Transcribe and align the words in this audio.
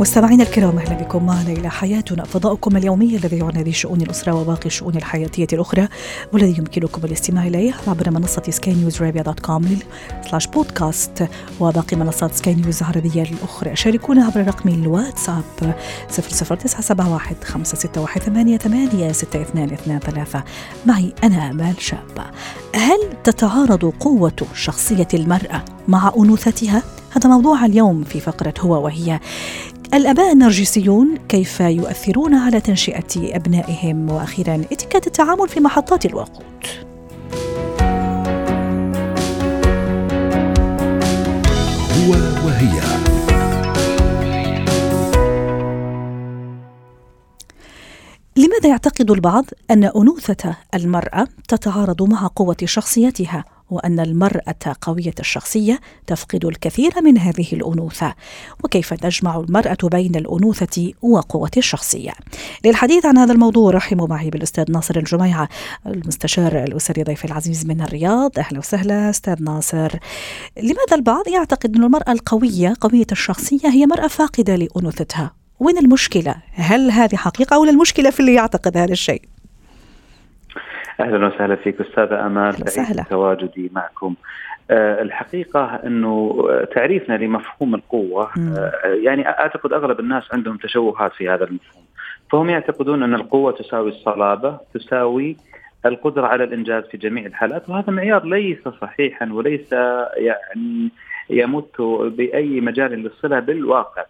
مستمعينا 0.00 0.42
الكرام 0.42 0.78
أهلا 0.78 0.94
بكم. 0.94 1.26
معنا 1.26 1.52
إلى 1.52 1.70
حياتنا 1.70 2.24
فضاؤكم 2.24 2.76
اليومي 2.76 3.16
الذي 3.16 3.38
يعنى 3.38 3.64
بشؤون 3.64 4.00
الأسرة 4.00 4.32
وباقي 4.32 4.66
الشؤون 4.66 4.96
الحياتية 4.96 5.46
الأخرى 5.52 5.88
والذي 6.32 6.58
يمكنكم 6.58 7.04
الاستماع 7.04 7.46
إليه 7.46 7.74
عبر 7.86 8.10
منصة 8.10 8.42
سكاي 8.50 8.74
نيوز 8.74 9.02
dot 9.02 9.40
com 9.40 9.78
slash 10.30 10.46
podcast 10.46 11.28
وباقي 11.60 11.96
منصات 11.96 12.34
سكاي 12.34 12.54
نيوز 12.54 12.82
العربية 12.82 13.22
الأخرى. 13.22 13.76
شاركونا 13.76 14.24
عبر 14.24 14.46
رقم 14.46 14.68
الواتساب 14.68 15.44
00971 16.10 17.36
561 17.44 19.98
ثلاثة. 19.98 20.44
معي 20.86 21.12
أنا 21.24 21.50
آمال 21.50 21.82
شابه 21.82 22.24
هل 22.74 22.98
تتعارض 23.24 23.92
قوة 24.00 24.46
شخصية 24.54 25.08
المرأة 25.14 25.64
مع 25.88 26.12
أنوثتها؟ 26.16 26.82
هذا 27.10 27.30
موضوع 27.30 27.66
اليوم 27.66 28.04
في 28.04 28.20
فقرة 28.20 28.54
هو 28.60 28.84
وهي 28.84 29.20
الآباء 29.94 30.32
النرجسيون 30.32 31.16
كيف 31.28 31.60
يؤثرون 31.60 32.34
على 32.34 32.60
تنشئة 32.60 33.36
أبنائهم؟ 33.36 34.10
وأخيرا 34.10 34.54
اتيكيت 34.72 35.06
التعامل 35.06 35.48
في 35.48 35.60
محطات 35.60 36.06
الوقود. 36.06 36.44
هو 41.96 42.10
وهي. 42.46 42.80
لماذا 48.36 48.68
يعتقد 48.68 49.10
البعض 49.10 49.44
أن 49.70 49.84
أنوثة 49.84 50.56
المرأة 50.74 51.28
تتعارض 51.48 52.02
مع 52.02 52.30
قوة 52.36 52.56
شخصيتها؟ 52.64 53.44
وأن 53.70 54.00
المرأة 54.00 54.76
قوية 54.80 55.14
الشخصية 55.20 55.80
تفقد 56.06 56.44
الكثير 56.44 57.02
من 57.02 57.18
هذه 57.18 57.46
الأنوثة 57.52 58.14
وكيف 58.64 58.94
تجمع 58.94 59.36
المرأة 59.36 59.78
بين 59.82 60.14
الأنوثة 60.16 60.92
وقوة 61.02 61.50
الشخصية 61.56 62.12
للحديث 62.64 63.06
عن 63.06 63.18
هذا 63.18 63.32
الموضوع 63.32 63.70
رحموا 63.70 64.06
معي 64.06 64.30
بالأستاذ 64.30 64.72
ناصر 64.72 64.96
الجميعة 64.96 65.48
المستشار 65.86 66.64
الأسري 66.64 67.02
ضيف 67.02 67.24
العزيز 67.24 67.66
من 67.66 67.80
الرياض 67.80 68.38
أهلا 68.38 68.58
وسهلا 68.58 69.10
أستاذ 69.10 69.42
ناصر 69.42 69.98
لماذا 70.56 70.94
البعض 70.94 71.28
يعتقد 71.28 71.76
أن 71.76 71.84
المرأة 71.84 72.12
القوية 72.12 72.74
قوية 72.80 73.06
الشخصية 73.12 73.68
هي 73.68 73.86
مرأة 73.86 74.08
فاقدة 74.08 74.56
لأنوثتها 74.56 75.40
وين 75.60 75.78
المشكلة؟ 75.78 76.34
هل 76.52 76.90
هذه 76.90 77.16
حقيقة 77.16 77.58
ولا 77.58 77.70
المشكلة 77.70 78.10
في 78.10 78.20
اللي 78.20 78.34
يعتقد 78.34 78.76
هذا 78.76 78.92
الشيء؟ 78.92 79.22
أهلا 81.00 81.26
وسهلا 81.26 81.56
فيك 81.56 81.80
أستاذة 81.80 82.26
أمال. 82.26 82.54
سهلا 82.68 83.02
تواجدي 83.02 83.70
معكم. 83.74 84.14
أه 84.70 85.02
الحقيقة 85.02 85.80
إنه 85.86 86.44
تعريفنا 86.74 87.14
لمفهوم 87.14 87.74
القوة 87.74 88.30
أه 88.36 88.72
يعني 88.84 89.28
أعتقد 89.28 89.72
أغلب 89.72 90.00
الناس 90.00 90.24
عندهم 90.32 90.56
تشوهات 90.56 91.12
في 91.12 91.28
هذا 91.28 91.44
المفهوم. 91.44 91.84
فهم 92.32 92.50
يعتقدون 92.50 93.02
أن 93.02 93.14
القوة 93.14 93.52
تساوي 93.52 93.88
الصلابة 93.88 94.58
تساوي 94.74 95.36
القدرة 95.86 96.26
على 96.26 96.44
الإنجاز 96.44 96.84
في 96.84 96.96
جميع 96.96 97.26
الحالات 97.26 97.68
وهذا 97.68 97.92
معيار 97.92 98.24
ليس 98.24 98.68
صحيحا 98.68 99.32
وليس 99.32 99.72
يعني 100.16 100.88
يمت 101.30 101.80
بأي 102.16 102.60
مجال 102.60 102.90
للصلة 102.90 103.40
بالواقع. 103.40 104.04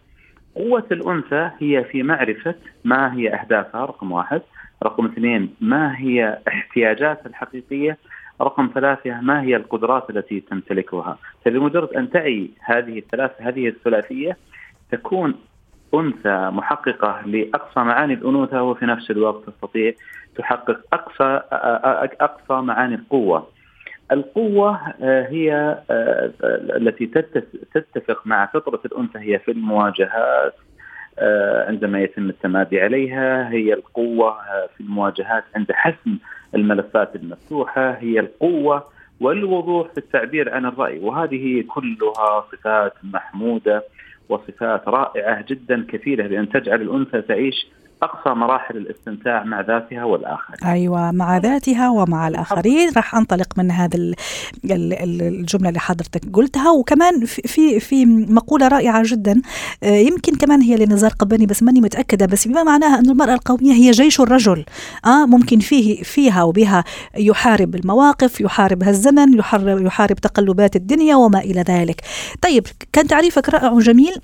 قوة 0.61 0.87
الأنثى 0.93 1.51
هي 1.59 1.85
في 1.85 2.03
معرفة 2.03 2.55
ما 2.85 3.15
هي 3.15 3.35
أهدافها 3.35 3.85
رقم 3.85 4.13
واحد. 4.13 4.43
رقم 4.85 5.07
اثنين 5.07 5.55
ما 5.61 5.99
هي 5.99 6.39
احتياجاتها 6.49 7.27
الحقيقية؟ 7.27 7.99
رقم 8.41 8.71
ثلاثة 8.75 9.21
ما 9.21 9.43
هي 9.43 9.57
القدرات 9.57 10.11
التي 10.11 10.41
تمتلكها؟ 10.41 11.19
فبمجرد 11.45 11.89
أن 11.89 12.11
تعي 12.11 12.51
هذه 12.61 12.99
الثلاثة 12.99 13.35
هذه 13.49 13.69
الثلاثية 13.69 14.37
تكون 14.93 15.35
أنثى 15.95 16.51
محققة 16.53 17.23
لأقصى 17.27 17.81
معاني 17.81 18.15
الأنوثة 18.15 18.63
وفي 18.63 18.87
نفس 18.87 19.11
الوقت 19.11 19.51
تستطيع 19.51 19.93
تحقق 20.37 20.81
أقصى 20.93 21.41
أقصى 22.21 22.55
معاني 22.55 22.95
القوة. 22.95 23.49
القوة 24.13 24.81
هي 25.03 25.79
التي 26.77 27.07
تتفق 27.75 28.27
مع 28.27 28.47
فطرة 28.47 28.81
الأنثى 28.85 29.19
هي 29.19 29.39
في 29.39 29.51
المواجهات 29.51 30.55
عندما 31.69 32.03
يتم 32.03 32.29
التمادي 32.29 32.81
عليها 32.81 33.51
هي 33.51 33.73
القوة 33.75 34.37
في 34.77 34.81
المواجهات 34.81 35.45
عند 35.57 35.73
حسم 35.73 36.19
الملفات 36.55 37.17
المفتوحة 37.17 37.91
هي 37.91 38.21
القوة 38.21 38.85
والوضوح 39.21 39.89
في 39.89 39.99
التعبير 39.99 40.55
عن 40.55 40.67
الرأي. 40.67 40.99
وهذه 40.99 41.65
كلها 41.69 42.45
صفات 42.53 42.93
محمودة 43.03 43.85
وصفات 44.29 44.89
رائعة 44.89 45.45
جدا 45.49 45.87
كفيلة 45.89 46.27
بأن 46.27 46.49
تجعل 46.49 46.83
الأنثى 46.83 47.23
تعيش 47.23 47.67
أقصى 48.03 48.35
مراحل 48.35 48.77
الاستمتاع 48.77 49.45
مع 49.45 49.61
ذاتها 49.61 50.05
والاخرين. 50.05 50.65
أيوه 50.65 51.11
مع 51.11 51.39
ذاتها 51.39 51.91
ومع 51.91 52.29
الآخرين. 52.29 52.93
راح 52.97 53.15
أنطلق 53.15 53.59
من 53.59 53.71
هذا 53.71 53.99
الجملة 54.65 55.69
اللي 55.69 55.81
حضرتك 55.81 56.21
قلتها. 56.33 56.71
وكمان 56.71 57.25
في 57.25 57.81
في 57.81 58.07
مقولة 58.07 58.69
رائعة 58.69 59.03
جدا 59.07 59.43
يمكن 59.83 60.35
كمان 60.35 60.63
هي 60.63 60.77
لنزار 60.77 61.11
قباني 61.11 61.47
بس 61.47 61.63
ماني 61.63 61.81
متأكدة. 61.81 62.27
بس 62.27 62.49
بما 62.49 62.63
معناها 62.63 62.99
أن 62.99 63.11
المرأة 63.11 63.35
القويه 63.35 63.73
هي 63.73 63.91
جيش 63.91 64.21
الرجل 64.21 64.65
آه 65.07 65.27
ممكن 65.27 65.59
فيه 65.59 66.03
فيها 66.03 66.43
وبها 66.43 66.85
يحارب 67.17 67.75
المواقف 67.75 68.41
يحارب 68.41 68.83
الزمن 68.83 69.35
يحارب 69.35 69.87
يحارب 69.87 70.17
تقلبات 70.17 70.77
الدنيا 70.77 71.17
وما 71.17 71.39
إلى 71.39 71.61
ذلك. 71.61 72.01
طيب 72.43 72.67
كان 72.93 73.07
تعريفك 73.07 73.49
رائع 73.49 73.71
وجميل. 73.71 74.17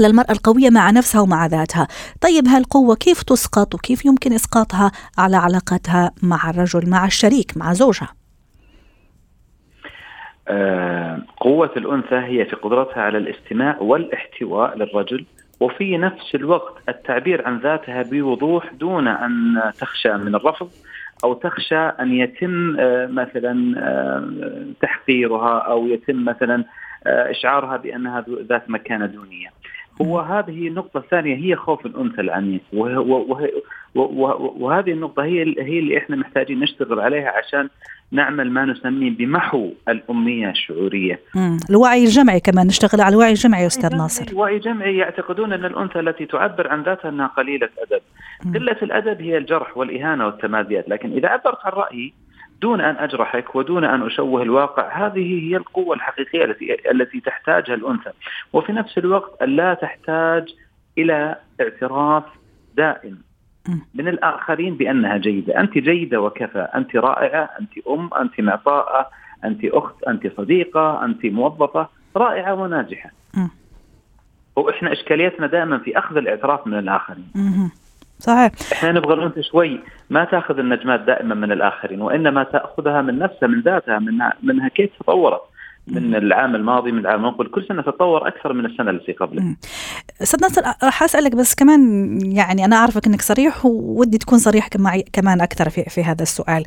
للمرأة 0.00 0.30
القوية 0.30 0.70
مع 0.70 0.90
نفسها 0.90 1.20
ومع 1.20 1.46
ذاتها. 1.46 1.88
طيب 2.20 2.48
هالقوة 2.48 2.96
كيف 2.96 3.22
تسقط 3.22 3.74
وكيف 3.74 4.04
يمكن 4.04 4.32
إسقاطها 4.32 4.92
على 5.18 5.36
علاقتها 5.36 6.12
مع 6.22 6.50
الرجل 6.50 6.90
مع 6.90 7.04
الشريك 7.06 7.56
مع 7.56 7.72
زوجها؟ 7.72 8.08
آه 10.48 11.22
قوة 11.40 11.70
الأنثى 11.76 12.14
هي 12.14 12.44
في 12.44 12.56
قدرتها 12.56 13.02
على 13.02 13.18
الاستماع 13.18 13.78
والاحتواء 13.80 14.76
للرجل 14.78 15.24
وفي 15.60 15.96
نفس 15.98 16.34
الوقت 16.34 16.74
التعبير 16.88 17.46
عن 17.46 17.58
ذاتها 17.58 18.02
بوضوح 18.02 18.72
دون 18.72 19.08
أن 19.08 19.62
تخشى 19.80 20.12
من 20.12 20.34
الرفض 20.34 20.70
أو 21.24 21.34
تخشى 21.34 21.78
أن 21.78 22.12
يتم 22.12 22.76
آه 22.80 23.06
مثلا 23.06 23.74
آه 23.78 24.66
تحقيرها 24.80 25.58
أو 25.58 25.86
يتم 25.86 26.24
مثلا 26.24 26.64
إشعارها 27.06 27.76
بأنها 27.76 28.24
ذات 28.48 28.70
مكانة 28.70 29.06
دونية. 29.06 29.48
هو 30.02 30.20
هذه 30.20 30.68
النقطة 30.68 30.98
الثانية 30.98 31.36
هي 31.36 31.56
خوف 31.56 31.86
الأنثى 31.86 32.20
العنيف 32.20 32.62
وهذه 33.94 34.90
النقطة 34.90 35.24
هي 35.24 35.42
هي 35.42 35.78
اللي 35.78 35.98
إحنا 35.98 36.16
محتاجين 36.16 36.60
نشتغل 36.60 37.00
عليها 37.00 37.32
عشان 37.38 37.68
نعمل 38.12 38.50
ما 38.50 38.64
نسميه 38.64 39.10
بمحو 39.10 39.70
الأمية 39.88 40.50
الشعورية. 40.50 41.20
مم. 41.34 41.56
الوعي 41.70 42.04
الجمعي 42.04 42.40
كمان 42.40 42.66
نشتغل 42.66 43.00
على 43.00 43.12
الوعي 43.12 43.30
الجمعي 43.30 43.62
يا 43.62 43.66
أستاذ 43.66 43.96
ناصر. 43.96 44.26
الوعي 44.32 44.56
الجمعي 44.56 44.96
يعتقدون 44.96 45.52
أن 45.52 45.64
الأنثى 45.64 46.00
التي 46.00 46.26
تعبر 46.26 46.68
عن 46.68 46.82
ذاتها 46.82 47.08
أنها 47.08 47.26
قليلة 47.26 47.68
أدب. 47.78 48.02
قلة 48.54 48.76
الأدب 48.82 49.22
هي 49.22 49.38
الجرح 49.38 49.76
والإهانة 49.76 50.26
والتماديات، 50.26 50.88
لكن 50.88 51.12
إذا 51.12 51.28
عبرت 51.28 51.58
عن 51.64 51.72
رأيي 51.72 52.12
دون 52.62 52.80
أن 52.80 52.96
أجرحك 52.96 53.54
ودون 53.54 53.84
أن 53.84 54.02
أشوه 54.02 54.42
الواقع 54.42 55.06
هذه 55.06 55.44
هي 55.50 55.56
القوة 55.56 55.96
الحقيقية 55.96 56.44
التي 56.44 56.90
التي 56.90 57.20
تحتاجها 57.20 57.74
الأنثى. 57.74 58.10
وفي 58.52 58.72
نفس 58.72 58.98
الوقت 58.98 59.42
لا 59.42 59.74
تحتاج 59.74 60.54
إلى 60.98 61.36
اعتراف 61.60 62.24
دائم 62.76 63.18
من 63.94 64.08
الآخرين 64.08 64.74
بأنها 64.76 65.16
جيدة، 65.16 65.60
أنت 65.60 65.78
جيدة 65.78 66.20
وكفى، 66.20 66.68
أنت 66.74 66.96
رائعة، 66.96 67.50
أنت 67.60 67.86
أم، 67.88 68.10
أنت 68.14 68.40
معطاءه، 68.40 69.10
أنت 69.44 69.64
أخت، 69.64 70.04
أنت 70.08 70.32
صديقة، 70.36 71.04
أنت 71.04 71.26
موظفة، 71.26 71.88
رائعة 72.16 72.54
وناجحة. 72.54 73.10
وإحنا 74.56 74.92
إشكاليتنا 74.92 75.46
دائما 75.46 75.78
في 75.78 75.98
أخذ 75.98 76.16
الاعتراف 76.16 76.66
من 76.66 76.78
الآخرين. 76.78 77.28
صحيح. 78.18 78.52
إحنا 78.72 78.92
نبغى 78.92 79.14
الأنثى 79.14 79.42
شوي 79.42 79.80
ما 80.10 80.24
تأخذ 80.24 80.58
النجمات 80.58 81.00
دائما 81.00 81.34
من 81.34 81.52
الآخرين 81.52 82.02
وإنما 82.02 82.44
تأخذها 82.44 83.02
من 83.02 83.18
نفسها 83.18 83.46
من 83.46 83.60
ذاتها 83.60 83.98
من 83.98 84.18
منها 84.42 84.68
كيف 84.68 84.90
تطورت. 85.00 85.40
من 85.86 86.14
العام 86.14 86.54
الماضي 86.54 86.92
من 86.92 86.98
العام 86.98 87.20
المقبل 87.20 87.46
كل 87.46 87.64
سنة 87.68 87.82
تتطور 87.82 88.28
أكثر 88.28 88.52
من 88.52 88.66
السنة 88.66 88.90
التي 88.90 89.12
قبلها. 89.12 89.56
أستاذ 90.22 90.40
ناصر 90.40 90.62
راح 90.82 91.02
أسألك 91.02 91.36
بس 91.36 91.54
كمان 91.54 92.18
يعني 92.32 92.64
أنا 92.64 92.76
أعرفك 92.76 93.06
إنك 93.06 93.22
صريح 93.22 93.66
وودي 93.66 94.18
تكون 94.18 94.38
صريح 94.38 94.68
معي 94.76 95.04
كمان 95.12 95.40
أكثر 95.40 95.68
في, 95.68 95.82
في 95.82 96.04
هذا 96.04 96.22
السؤال. 96.22 96.64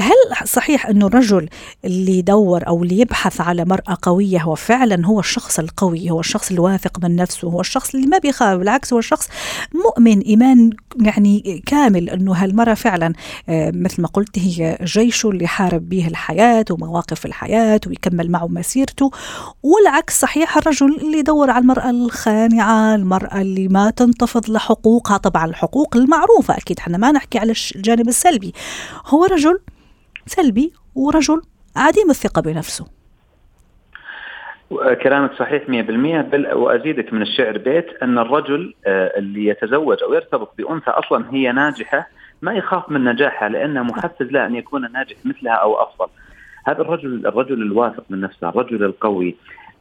هل 0.00 0.46
صحيح 0.46 0.86
انه 0.86 1.06
الرجل 1.06 1.48
اللي 1.84 2.18
يدور 2.18 2.66
أو 2.66 2.82
اللي 2.82 3.00
يبحث 3.00 3.40
على 3.40 3.64
مرأة 3.64 3.96
قوية 4.02 4.42
هو 4.42 4.54
فعلا 4.54 5.06
هو 5.06 5.20
الشخص 5.20 5.58
القوي 5.58 6.10
هو 6.10 6.20
الشخص 6.20 6.50
الواثق 6.50 7.04
من 7.04 7.16
نفسه 7.16 7.48
هو 7.48 7.60
الشخص 7.60 7.94
اللي 7.94 8.06
ما 8.06 8.18
بيخاف 8.18 8.58
بالعكس 8.58 8.92
هو 8.92 8.98
الشخص 8.98 9.28
مؤمن 9.74 10.20
إيمان 10.20 10.70
يعني 11.00 11.62
كامل 11.66 12.10
أنه 12.10 12.32
هالمرأة 12.32 12.74
فعلا 12.74 13.12
آه، 13.48 13.72
مثل 13.74 14.02
ما 14.02 14.08
قلت 14.08 14.38
هي 14.38 14.78
جيشه 14.82 15.30
اللي 15.30 15.46
حارب 15.46 15.88
به 15.88 16.08
الحياة 16.08 16.64
ومواقف 16.70 17.26
الحياة 17.26 17.80
ويكمل 17.86 18.30
معه 18.30 18.44
مسيرته 18.62 19.10
والعكس 19.62 20.20
صحيح 20.20 20.56
الرجل 20.56 20.96
اللي 21.02 21.18
يدور 21.18 21.50
على 21.50 21.62
المرأة 21.62 21.90
الخانعة 21.90 22.94
المرأة 22.94 23.40
اللي 23.40 23.68
ما 23.68 23.90
تنتفض 23.90 24.50
لحقوقها. 24.50 25.16
طبعا 25.16 25.44
الحقوق 25.44 25.96
المعروفة 25.96 26.56
أكيد 26.56 26.78
إحنا 26.78 26.98
ما 26.98 27.12
نحكي 27.12 27.38
على 27.38 27.52
الجانب 27.76 28.08
السلبي. 28.08 28.52
هو 29.06 29.24
رجل 29.24 29.58
سلبي 30.26 30.72
ورجل 30.94 31.42
عديم 31.76 32.10
الثقة 32.10 32.42
بنفسه. 32.42 32.86
كلامك 35.02 35.32
صحيح 35.38 35.62
100% 35.62 35.68
بل 36.30 36.52
وأزيدك 36.52 37.12
من 37.12 37.22
الشعر 37.22 37.58
بيت 37.58 37.86
أن 38.02 38.18
الرجل 38.18 38.74
آه، 38.86 39.18
اللي 39.18 39.46
يتزوج 39.46 40.02
أو 40.02 40.14
يرتبط 40.14 40.54
بأنثى 40.58 40.90
أصلا 40.90 41.34
هي 41.34 41.52
ناجحة 41.52 42.08
ما 42.42 42.52
يخاف 42.54 42.90
من 42.90 43.04
نجاحها 43.04 43.48
لأنه 43.48 43.82
محفز 43.82 44.26
له 44.26 44.46
أن 44.46 44.54
يكون 44.54 44.92
ناجح 44.92 45.16
مثلها 45.24 45.52
أو 45.52 45.82
أفضل. 45.82 46.06
هذا 46.64 46.80
الرجل 46.80 47.26
الرجل 47.26 47.62
الواثق 47.62 48.04
من 48.10 48.20
نفسه، 48.20 48.48
الرجل 48.48 48.84
القوي. 48.84 49.36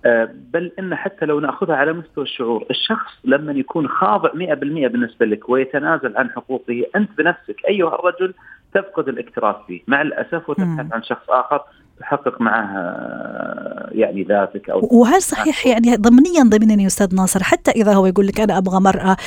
آه، 0.05 0.29
بل 0.53 0.71
إن 0.79 0.95
حتى 0.95 1.25
لو 1.25 1.39
نأخذها 1.39 1.75
على 1.75 1.93
مستوى 1.93 2.23
الشعور، 2.23 2.65
الشخص 2.69 3.11
لما 3.23 3.51
يكون 3.51 3.87
خاضع 3.87 4.31
100% 4.33 4.87
بالنسبة 4.87 5.25
لك 5.25 5.49
ويتنازل 5.49 6.17
عن 6.17 6.29
حقوقه، 6.29 6.85
أنت 6.95 7.09
بنفسك 7.17 7.55
أيها 7.69 7.95
الرجل 7.95 8.33
تفقد 8.73 9.07
الاكتراث 9.07 9.55
فيه، 9.67 9.81
مع 9.87 10.01
الأسف 10.01 10.49
وتبحث 10.49 10.93
عن 10.93 11.03
شخص 11.03 11.29
آخر 11.29 11.61
تحقق 12.01 12.41
معها 12.41 13.91
يعني 13.91 14.23
ذاتك 14.23 14.69
أو 14.69 14.87
وهل 14.91 15.21
صحيح 15.21 15.67
يعني 15.67 15.95
ضمنيا 15.95 16.43
ضمنيا 16.43 16.81
يا 16.81 16.87
أستاذ 16.87 17.15
ناصر 17.15 17.43
حتى 17.43 17.71
إذا 17.71 17.93
هو 17.93 18.05
يقول 18.05 18.27
لك 18.27 18.39
أنا 18.39 18.57
أبغى 18.57 18.79
مرأة 18.79 19.17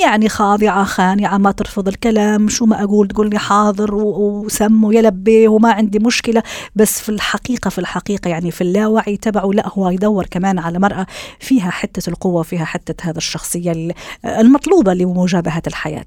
يعني 0.00 0.28
خاضعة 0.28 0.84
خانعة 0.84 1.38
ما 1.38 1.50
ترفض 1.50 1.88
الكلام 1.88 2.48
شو 2.48 2.66
ما 2.66 2.84
أقول 2.84 3.08
تقول 3.08 3.30
لي 3.30 3.38
حاضر 3.38 3.94
وسم 3.94 4.84
ويلبي 4.84 5.48
وما 5.48 5.72
عندي 5.72 5.98
مشكلة 5.98 6.42
بس 6.76 7.02
في 7.02 7.08
الحقيقة 7.08 7.68
في 7.68 7.78
الحقيقة 7.78 8.28
يعني 8.28 8.50
في 8.50 8.60
اللاوعي 8.60 9.16
تبعه 9.16 9.50
لا 9.54 9.68
هو 9.68 9.90
يدور 9.90 10.26
كمان 10.30 10.58
على 10.58 10.78
مرأة 10.78 11.06
فيها 11.40 11.70
حتة 11.70 12.10
القوة 12.10 12.42
فيها 12.42 12.64
حتة 12.64 13.10
هذا 13.10 13.18
الشخصية 13.18 13.94
المطلوبة 14.24 14.94
لمواجهة 14.94 15.62
الحياة. 15.66 16.06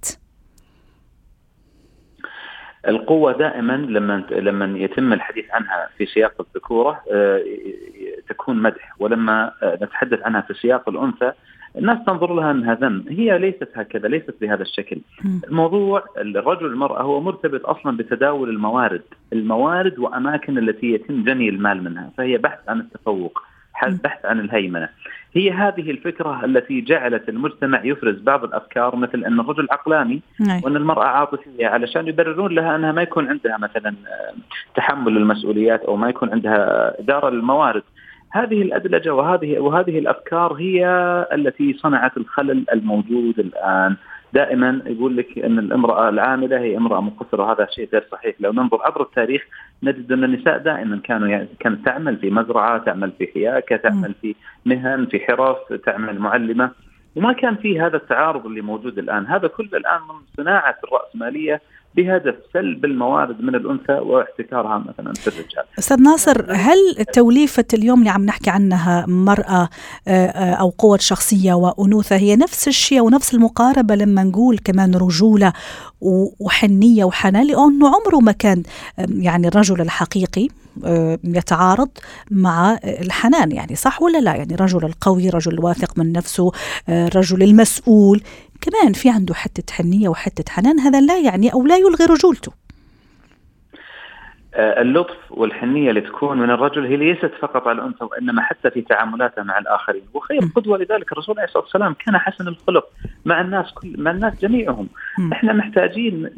القوة 2.89 3.31
دائما 3.31 3.73
لما 3.73 4.23
لما 4.31 4.79
يتم 4.79 5.13
الحديث 5.13 5.45
عنها 5.51 5.89
في 5.97 6.05
سياق 6.05 6.33
الذكورة 6.39 7.01
آه، 7.11 7.43
تكون 8.29 8.61
مدح. 8.61 8.95
ولما 8.99 9.51
آه، 9.63 9.79
نتحدث 9.81 10.19
عنها 10.21 10.41
في 10.41 10.53
سياق 10.53 10.89
الأنثى 10.89 11.31
الناس 11.77 11.97
تنظر 12.05 12.33
لها 12.33 12.51
انها 12.51 12.73
ذم، 12.73 13.05
هي 13.09 13.37
ليست 13.37 13.69
هكذا، 13.75 14.07
ليست 14.07 14.35
بهذا 14.41 14.61
الشكل. 14.61 14.97
الموضوع 15.47 16.03
الرجل 16.17 16.65
المرأة 16.65 17.01
هو 17.01 17.21
مرتبط 17.21 17.65
أصلا 17.65 17.97
بتداول 17.97 18.49
الموارد، 18.49 19.01
الموارد 19.33 19.99
وأماكن 19.99 20.57
التي 20.57 20.93
يتم 20.93 21.23
جني 21.23 21.49
المال 21.49 21.83
منها، 21.83 22.09
فهي 22.17 22.37
بحث 22.37 22.59
عن 22.69 22.79
التفوق، 22.79 23.43
بحث 23.87 24.25
عن 24.25 24.39
الهيمنة. 24.39 24.89
هي 25.33 25.51
هذه 25.51 25.91
الفكرة 25.91 26.45
التي 26.45 26.81
جعلت 26.81 27.29
المجتمع 27.29 27.85
يفرز 27.85 28.19
بعض 28.19 28.43
الأفكار 28.43 28.95
مثل 28.95 29.25
أن 29.25 29.39
الرجل 29.39 29.67
عقلاني 29.71 30.21
نعم. 30.39 30.61
وأن 30.63 30.75
المرأة 30.75 31.05
عاطفية 31.05 31.67
علشان 31.67 32.07
يبررون 32.07 32.55
لها 32.55 32.75
أنها 32.75 32.91
ما 32.91 33.01
يكون 33.01 33.29
عندها 33.29 33.57
مثلا 33.57 33.89
آه، 33.89 34.33
تحمل 34.75 35.17
المسؤوليات 35.17 35.83
أو 35.83 35.95
ما 35.95 36.09
يكون 36.09 36.29
عندها 36.29 36.93
إدارة 36.99 37.29
للموارد 37.29 37.83
هذه 38.31 38.61
الأدلجة 38.61 39.13
وهذه 39.13 39.59
وهذه 39.59 39.99
الأفكار 39.99 40.53
هي 40.53 40.85
التي 41.33 41.73
صنعت 41.73 42.17
الخلل 42.17 42.65
الموجود 42.73 43.39
الآن 43.39 43.95
دائما 44.33 44.81
يقول 44.85 45.17
لك 45.17 45.39
إن 45.39 45.59
الامرأة 45.59 46.09
العاملة 46.09 46.59
هي 46.59 46.77
امرأة 46.77 47.01
مقصرة 47.01 47.43
وهذا 47.43 47.67
شيء 47.71 47.89
غير 47.93 48.07
صحيح، 48.11 48.35
لو 48.39 48.51
ننظر 48.51 48.81
عبر 48.81 49.01
التاريخ 49.01 49.45
نجد 49.83 50.11
أن 50.11 50.23
النساء 50.23 50.57
دائما 50.57 50.99
كانوا 51.03 51.27
يعني 51.27 51.47
كانت 51.59 51.85
تعمل 51.85 52.17
في 52.17 52.29
مزرعة، 52.29 52.77
تعمل 52.77 53.11
في 53.11 53.27
حياكة، 53.33 53.75
تعمل 53.77 54.13
في 54.21 54.35
مهن، 54.65 55.05
في 55.05 55.19
حرف، 55.19 55.73
تعمل 55.85 56.19
معلمة، 56.19 56.71
وما 57.15 57.33
كان 57.33 57.55
في 57.55 57.81
هذا 57.81 57.97
التعارض 57.97 58.45
اللي 58.45 58.61
موجود 58.61 58.99
الآن، 58.99 59.27
هذا 59.27 59.47
كله 59.47 59.77
الآن 59.77 60.01
من 60.01 60.43
صناعة 60.43 60.77
الرأسمالية 60.83 61.61
بهدف 61.95 62.35
سلب 62.53 62.85
الموارد 62.85 63.41
من 63.41 63.55
الأنثى 63.55 63.93
واحتكارها 63.93 64.77
مثلا 64.77 65.13
في 65.13 65.27
الرجال. 65.27 65.63
أستاذ 65.79 66.01
ناصر 66.01 66.45
هل 66.49 67.05
توليفة 67.13 67.65
اليوم 67.73 67.99
اللي 67.99 68.09
عم 68.09 68.25
نحكي 68.25 68.49
عنها 68.49 69.05
مرأة 69.07 69.69
آه، 70.07 70.27
آه، 70.27 70.53
أو 70.53 70.69
قوة 70.69 70.97
شخصية 70.97 71.53
وأنوثة 71.53 72.15
هي 72.15 72.35
نفس 72.35 72.67
الشيء 72.67 73.01
ونفس 73.01 73.33
المقاربة 73.33 73.95
لما 73.95 74.23
نقول 74.23 74.57
كمان 74.57 74.95
رجولة 74.95 75.53
وحنية 76.39 77.03
وحنان؟ 77.03 77.47
لأنه 77.47 77.87
عمره 77.87 78.19
ما 78.21 78.31
كان 78.31 78.63
يعني 78.97 79.47
الرجل 79.47 79.81
الحقيقي 79.81 80.47
آه، 80.85 81.19
يتعارض 81.23 81.89
مع 82.31 82.79
الحنان 82.83 83.51
يعني 83.51 83.75
صح 83.75 84.01
ولا 84.01 84.17
لا؟ 84.17 84.35
يعني 84.35 84.55
رجل 84.55 84.85
القوي 84.85 85.29
رجل 85.29 85.53
الواثق 85.53 85.97
من 85.97 86.11
نفسه 86.11 86.51
الرجل 86.89 87.43
المسؤول. 87.43 88.21
كمان 88.61 88.93
في 88.93 89.09
عنده 89.09 89.33
حتة 89.33 89.73
حنية 89.73 90.09
وحتة 90.09 90.51
حنان 90.51 90.79
هذا 90.79 91.01
لا 91.01 91.19
يعني 91.19 91.53
أو 91.53 91.65
لا 91.65 91.77
يلغي 91.77 92.05
رجولته 92.05 92.51
آه، 94.53 94.81
اللطف 94.81 95.17
والحنية 95.29 95.89
اللي 95.89 96.01
تكون 96.01 96.37
من 96.37 96.49
الرجل 96.49 96.85
هي 96.85 96.97
ليست 96.97 97.31
فقط 97.41 97.67
على 97.67 97.81
الأنثى 97.81 98.03
وإنما 98.03 98.41
حتى 98.41 98.71
في 98.71 98.81
تعاملاته 98.81 99.43
مع 99.43 99.57
الآخرين 99.57 100.01
وخير 100.13 100.39
قدوة 100.55 100.77
لذلك 100.77 101.11
الرسول 101.11 101.35
عليه 101.35 101.47
الصلاة 101.47 101.63
والسلام 101.63 101.95
كان 102.05 102.17
حسن 102.17 102.47
الخلق 102.47 102.85
مع 103.25 103.41
الناس 103.41 103.71
كل 103.73 103.95
مع 103.97 104.11
الناس 104.11 104.41
جميعهم 104.41 104.87
م. 105.17 105.31
إحنا 105.33 105.53
محتاجين 105.53 106.29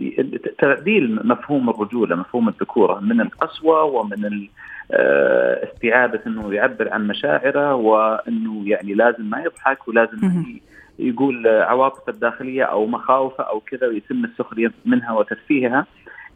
تعديل 0.59 1.27
مفهوم 1.27 1.69
الرجولة 1.69 2.15
مفهوم 2.15 2.49
الذكورة 2.49 2.99
من 2.99 3.21
القسوة 3.21 3.83
ومن 3.83 4.47
آه، 4.91 5.67
استعادة 5.71 6.21
إنه 6.27 6.53
يعبر 6.53 6.93
عن 6.93 7.07
مشاعره 7.07 7.75
وإنه 7.75 8.63
يعني 8.65 8.93
لازم 8.93 9.29
ما 9.29 9.39
يضحك 9.39 9.87
ولازم 9.87 10.17
م. 10.21 10.59
يقول 11.01 11.47
عواطف 11.47 12.09
الداخلية 12.09 12.63
أو 12.63 12.85
مخاوفة 12.85 13.43
أو 13.43 13.59
كذا 13.59 13.87
ويتم 13.87 14.25
السخرية 14.25 14.71
منها 14.85 15.11
وترفيهها 15.11 15.85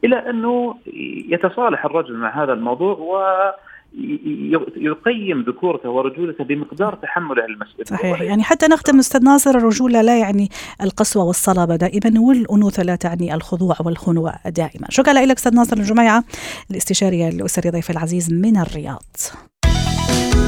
إلى 0.04 0.30
أنه 0.30 0.76
يتصالح 1.30 1.86
الرجل 1.86 2.14
مع 2.14 2.44
هذا 2.44 2.54
الموضوع 2.54 2.94
و 2.94 3.18
يقيم 4.76 5.42
ذكورته 5.42 5.90
ورجولته 5.90 6.44
بمقدار 6.44 6.96
تحمله 6.96 7.46
المسؤولية. 7.46 7.84
صحيح. 7.86 8.22
يعني 8.22 8.44
حتى 8.44 8.68
نختم 8.68 9.00
أستاذ 9.00 9.24
ناصر 9.24 9.50
الرجولة 9.50 10.02
لا 10.02 10.20
يعني 10.20 10.50
القسوة 10.82 11.24
والصلابة 11.24 11.76
دائما 11.76 12.20
والأنوثة 12.20 12.84
لا 12.84 12.96
تعني 12.96 13.34
الخضوع 13.34 13.76
والخنوع 13.86 14.34
دائما. 14.46 14.88
شكرا 14.90 15.14
لك 15.14 15.36
أستاذ 15.36 15.56
ناصر 15.56 15.78
الجميعة 15.78 16.24
الاستشاري 16.72 17.30
الاسري 17.30 17.70
ضيف 17.70 17.92
العزيز 17.92 18.34
من 18.34 18.58
الرياض. 18.58 19.16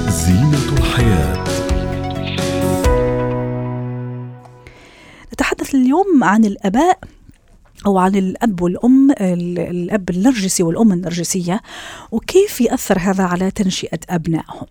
زينة 0.07 0.77
الحياة. 0.79 1.76
نتحدث 5.67 5.75
اليوم 5.75 6.23
عن 6.23 6.45
الآباء 6.45 6.99
أو 7.87 7.97
عن 7.97 8.15
الأب 8.15 8.61
والأم 8.61 9.11
الأب 9.21 10.09
النرجسي 10.09 10.63
والأم 10.63 10.91
النرجسية 10.91 11.61
وكيف 12.11 12.61
يأثر 12.61 12.99
هذا 12.99 13.23
على 13.23 13.51
تنشئة 13.51 13.99
أبنائهم. 14.09 14.67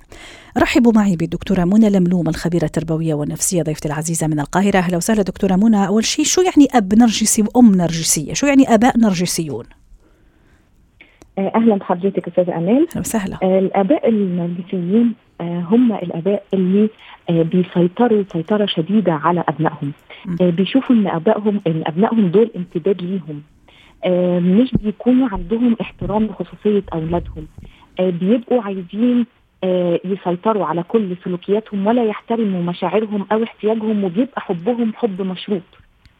رحبوا 0.58 0.92
معي 0.92 1.16
بالدكتورة 1.16 1.64
منى 1.64 1.90
لملوم 1.90 2.28
الخبيرة 2.28 2.64
التربوية 2.64 3.14
والنفسية 3.14 3.62
ضيفتي 3.62 3.88
العزيزة 3.88 4.26
من 4.26 4.40
القاهرة. 4.40 4.78
أهلا 4.78 4.96
وسهلا 4.96 5.22
دكتورة 5.22 5.56
منى. 5.56 5.86
أول 5.86 6.04
شيء 6.04 6.24
شو 6.24 6.40
يعني 6.40 6.68
أب 6.74 6.94
نرجسي 6.94 7.42
وأم 7.42 7.74
نرجسية؟ 7.74 8.32
شو 8.32 8.46
يعني 8.46 8.74
أباء 8.74 8.98
نرجسيون؟ 8.98 9.64
أهلا 11.38 11.76
بحضرتك 11.76 12.28
أستاذة 12.28 12.56
أمال. 12.56 12.86
أهلا 12.88 13.00
وسهلا. 13.00 13.38
الآباء 13.42 14.08
النرجسيين 14.08 15.14
هم 15.42 15.92
الآباء 15.92 16.44
اللي 16.54 16.88
بيسيطروا 17.30 18.24
سيطرة 18.32 18.66
شديدة 18.66 19.12
على 19.12 19.44
أبنائهم. 19.48 19.92
بيشوفوا 20.40 20.96
إن 20.96 21.06
أبائهم 21.06 21.60
إن 21.66 21.82
أبنائهم 21.86 22.26
دول 22.28 22.50
امتداد 22.56 23.02
ليهم. 23.02 23.42
مش 24.60 24.70
بيكونوا 24.82 25.28
عندهم 25.32 25.76
احترام 25.80 26.24
لخصوصية 26.24 26.82
أولادهم. 26.92 27.46
بيبقوا 28.00 28.62
عايزين 28.62 29.26
يسيطروا 30.04 30.66
على 30.66 30.82
كل 30.82 31.16
سلوكياتهم 31.24 31.86
ولا 31.86 32.04
يحترموا 32.04 32.62
مشاعرهم 32.62 33.26
أو 33.32 33.42
احتياجهم 33.42 34.04
وبيبقى 34.04 34.40
حبهم 34.40 34.92
حب 34.96 35.22
مشروط. 35.22 35.62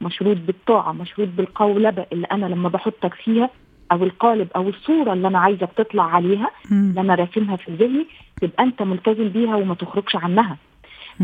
مشروط 0.01 0.37
بالطاعة 0.47 0.93
مشروط 0.93 1.29
بالقولبه 1.37 2.07
اللي 2.13 2.27
أنا 2.27 2.47
لما 2.47 2.69
بحطك 2.69 3.15
فيها 3.15 3.51
أو 3.93 4.05
القالب 4.05 4.49
أو 4.57 4.69
الصورة 4.69 5.13
اللي 5.13 5.29
أنا 5.29 5.39
عايزك 5.39 5.69
تطلع 5.77 6.03
عليها 6.05 6.51
اللي 6.73 7.01
أنا 7.01 7.15
راسمها 7.15 7.57
في 7.57 7.73
ذهني 7.73 8.07
تبقى 8.41 8.65
أنت 8.65 8.83
ملتزم 8.83 9.29
بيها 9.29 9.57
وما 9.57 9.75
تخرجش 9.75 10.17
عنها. 10.17 10.57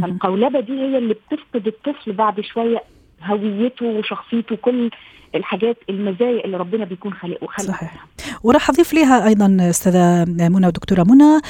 فالقولبة 0.02 0.60
دي 0.60 0.72
هي 0.72 0.98
اللي 0.98 1.14
بتفقد 1.14 1.66
الطفل 1.66 2.12
بعد 2.12 2.40
شوية 2.40 2.82
هويته 3.22 3.86
وشخصيته 3.86 4.56
كل 4.56 4.90
الحاجات 5.34 5.76
المزايا 5.90 6.44
اللي 6.44 6.56
ربنا 6.56 6.84
بيكون 6.84 7.12
خالقه 7.12 7.46
صحيح. 7.60 8.06
وراح 8.42 8.70
أضيف 8.70 8.92
ليها 8.92 9.26
أيضا 9.26 9.56
أستاذة 9.60 10.24
منى 10.48 10.66
ودكتورة 10.66 11.02
منى. 11.02 11.40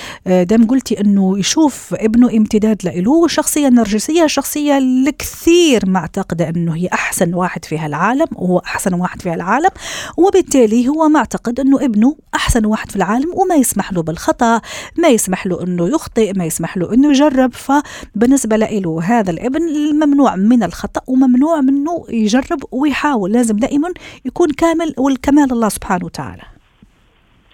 دام 0.44 0.66
قلتي 0.66 1.00
إنه 1.00 1.38
يشوف 1.38 1.94
ابنه 1.94 2.30
امتداد 2.30 2.82
له 2.84 3.10
والشخصيه 3.10 3.68
النرجسيه 3.68 4.26
شخصية 4.26 4.78
الكثير 4.78 5.86
معتقده 5.86 6.48
إنه 6.48 6.74
هي 6.74 6.88
أحسن 6.92 7.34
واحد 7.34 7.64
في 7.64 7.78
هالعالم 7.78 8.26
وهو 8.32 8.58
أحسن 8.58 8.94
واحد 8.94 9.22
في 9.22 9.30
هالعالم. 9.30 9.70
وبالتالي 10.16 10.88
هو 10.88 11.08
معتقد 11.08 11.60
إنه 11.60 11.84
ابنه 11.84 12.16
أحسن 12.34 12.66
واحد 12.66 12.90
في 12.90 12.96
العالم 12.96 13.34
وما 13.34 13.54
يسمح 13.54 13.92
له 13.92 14.02
بالخطأ 14.02 14.60
ما 14.98 15.08
يسمح 15.08 15.46
له 15.46 15.62
إنه 15.62 15.88
يخطئ 15.88 16.32
ما 16.38 16.44
يسمح 16.44 16.76
له 16.76 16.94
إنه 16.94 17.10
يجرب. 17.10 17.52
فبالنسبة 17.52 18.56
له 18.56 19.00
هذا 19.02 19.30
الابن 19.30 19.62
ممنوع 19.94 20.36
من 20.36 20.62
الخطأ 20.62 21.00
وممنوع 21.06 21.60
منه 21.60 22.04
يجرب 22.08 22.58
ويحاول. 22.70 23.32
لازم 23.32 23.56
دائما 23.72 23.88
يكون 24.24 24.48
كامل 24.50 24.94
والكمال 24.98 25.52
الله 25.52 25.68
سبحانه 25.68 26.04
وتعالى. 26.04 26.42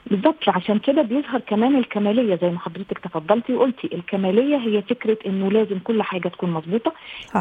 بالضبط 0.07 0.49
عشان 0.49 0.79
كده 0.79 1.03
بيظهر 1.03 1.41
كمان 1.41 1.77
الكمالية 1.77 2.39
زي 2.43 2.51
ما 2.51 2.59
حضرتك 2.59 2.99
تفضلتي 2.99 3.53
وقلتي. 3.55 3.91
الكمالية 3.95 4.57
هي 4.57 4.83
فكرة 4.83 5.19
إنه 5.27 5.51
لازم 5.51 5.79
كل 5.79 6.03
حاجة 6.03 6.29
تكون 6.29 6.51
مظبوطة 6.51 6.93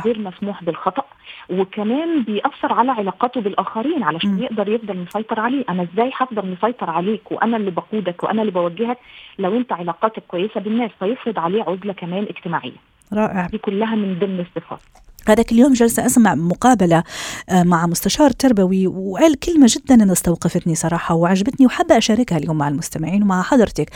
غير 0.05 0.19
مسموح 0.19 0.63
بالخطأ 0.63 1.03
وكمان 1.50 2.24
بيأثر 2.24 2.74
على 2.74 2.91
علاقاته 2.91 3.41
بالآخرين 3.41 4.03
علشان 4.03 4.29
م. 4.36 4.43
يقدر 4.43 4.69
يفضل 4.69 4.98
مسيطر 4.98 5.39
عليه. 5.39 5.63
أنا 5.69 5.88
إزاي 5.93 6.12
هفضل 6.15 6.46
مسيطر 6.51 6.89
عليك 6.89 7.31
وأنا 7.31 7.57
اللي 7.57 7.72
بقودك 7.72 8.24
وأنا 8.24 8.41
اللي 8.41 8.51
بوجهك 8.51 8.98
لو 9.39 9.57
أنت 9.57 9.74
علاقاتك 9.74 10.24
كويسة 10.27 10.60
بالناس؟ 10.60 10.91
فيفرض 11.00 11.39
عليه 11.39 11.63
عزلة 11.63 11.93
كمان 11.93 12.24
اجتماعية. 12.24 12.77
رائع. 13.13 13.48
دي 13.48 13.57
كلها 13.57 13.96
من 13.96 14.19
ضمن 14.19 14.39
الصفات. 14.39 14.81
هذاك 15.29 15.51
اليوم 15.51 15.74
جلسة 15.74 16.05
أسمع 16.05 16.36
مقابلة 16.36 17.03
مع 17.51 17.88
مستشار 17.88 18.31
تربوي 18.31 18.88
وقال 18.88 19.39
كلمة 19.39 19.67
جدا 19.69 19.96
أنا 19.96 20.12
استوقفتني 20.13 20.75
صراحة 20.75 21.15
وعجبتني 21.15 21.65
وحابة 21.65 21.98
أشاركها 21.98 22.38
اليوم 22.38 22.57
مع 22.57 22.67
المستمعين 22.67 23.24
ومع 23.24 23.41
حضرتك. 23.41 23.89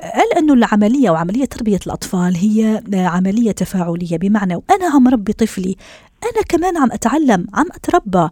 قال 0.00 0.38
أنه 0.38 0.52
العملية 0.52 1.10
وعملية 1.10 1.44
تربية 1.44 1.80
الأطفال 1.86 2.36
هي 2.36 2.82
عملية 2.94 3.52
تفاعلية 3.52 4.16
بمعنى 4.16 4.56
وأنا 4.56 4.86
عم 4.94 5.08
ربي 5.08 5.32
طفلي 5.32 5.76
أنا 6.24 6.42
كمان 6.48 6.76
عم 6.76 6.92
أتعلم 6.92 7.46
عم 7.54 7.66
أتربى. 7.74 8.28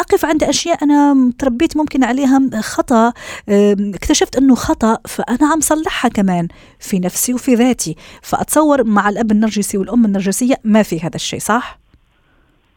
أقف 0.00 0.24
عند 0.24 0.44
أشياء 0.44 0.84
أنا 0.84 1.32
تربيت 1.38 1.76
ممكن 1.76 2.04
عليها 2.04 2.40
خطأ. 2.60 3.12
اكتشفت 3.48 4.36
أنه 4.36 4.54
خطأ 4.54 4.98
فأنا 5.06 5.46
عم 5.52 5.60
صلحها 5.60 6.08
كمان 6.08 6.48
في 6.78 6.98
نفسي 6.98 7.34
وفي 7.34 7.54
ذاتي. 7.54 7.96
فأتصور 8.22 8.84
مع 8.84 9.08
الأب 9.08 9.32
النرجسي 9.32 9.78
والأم 9.78 10.04
النرجسية 10.04 10.54
ما 10.64 10.82
في 10.82 11.00
هذا 11.00 11.16
الشيء 11.16 11.40
صح؟ 11.40 11.79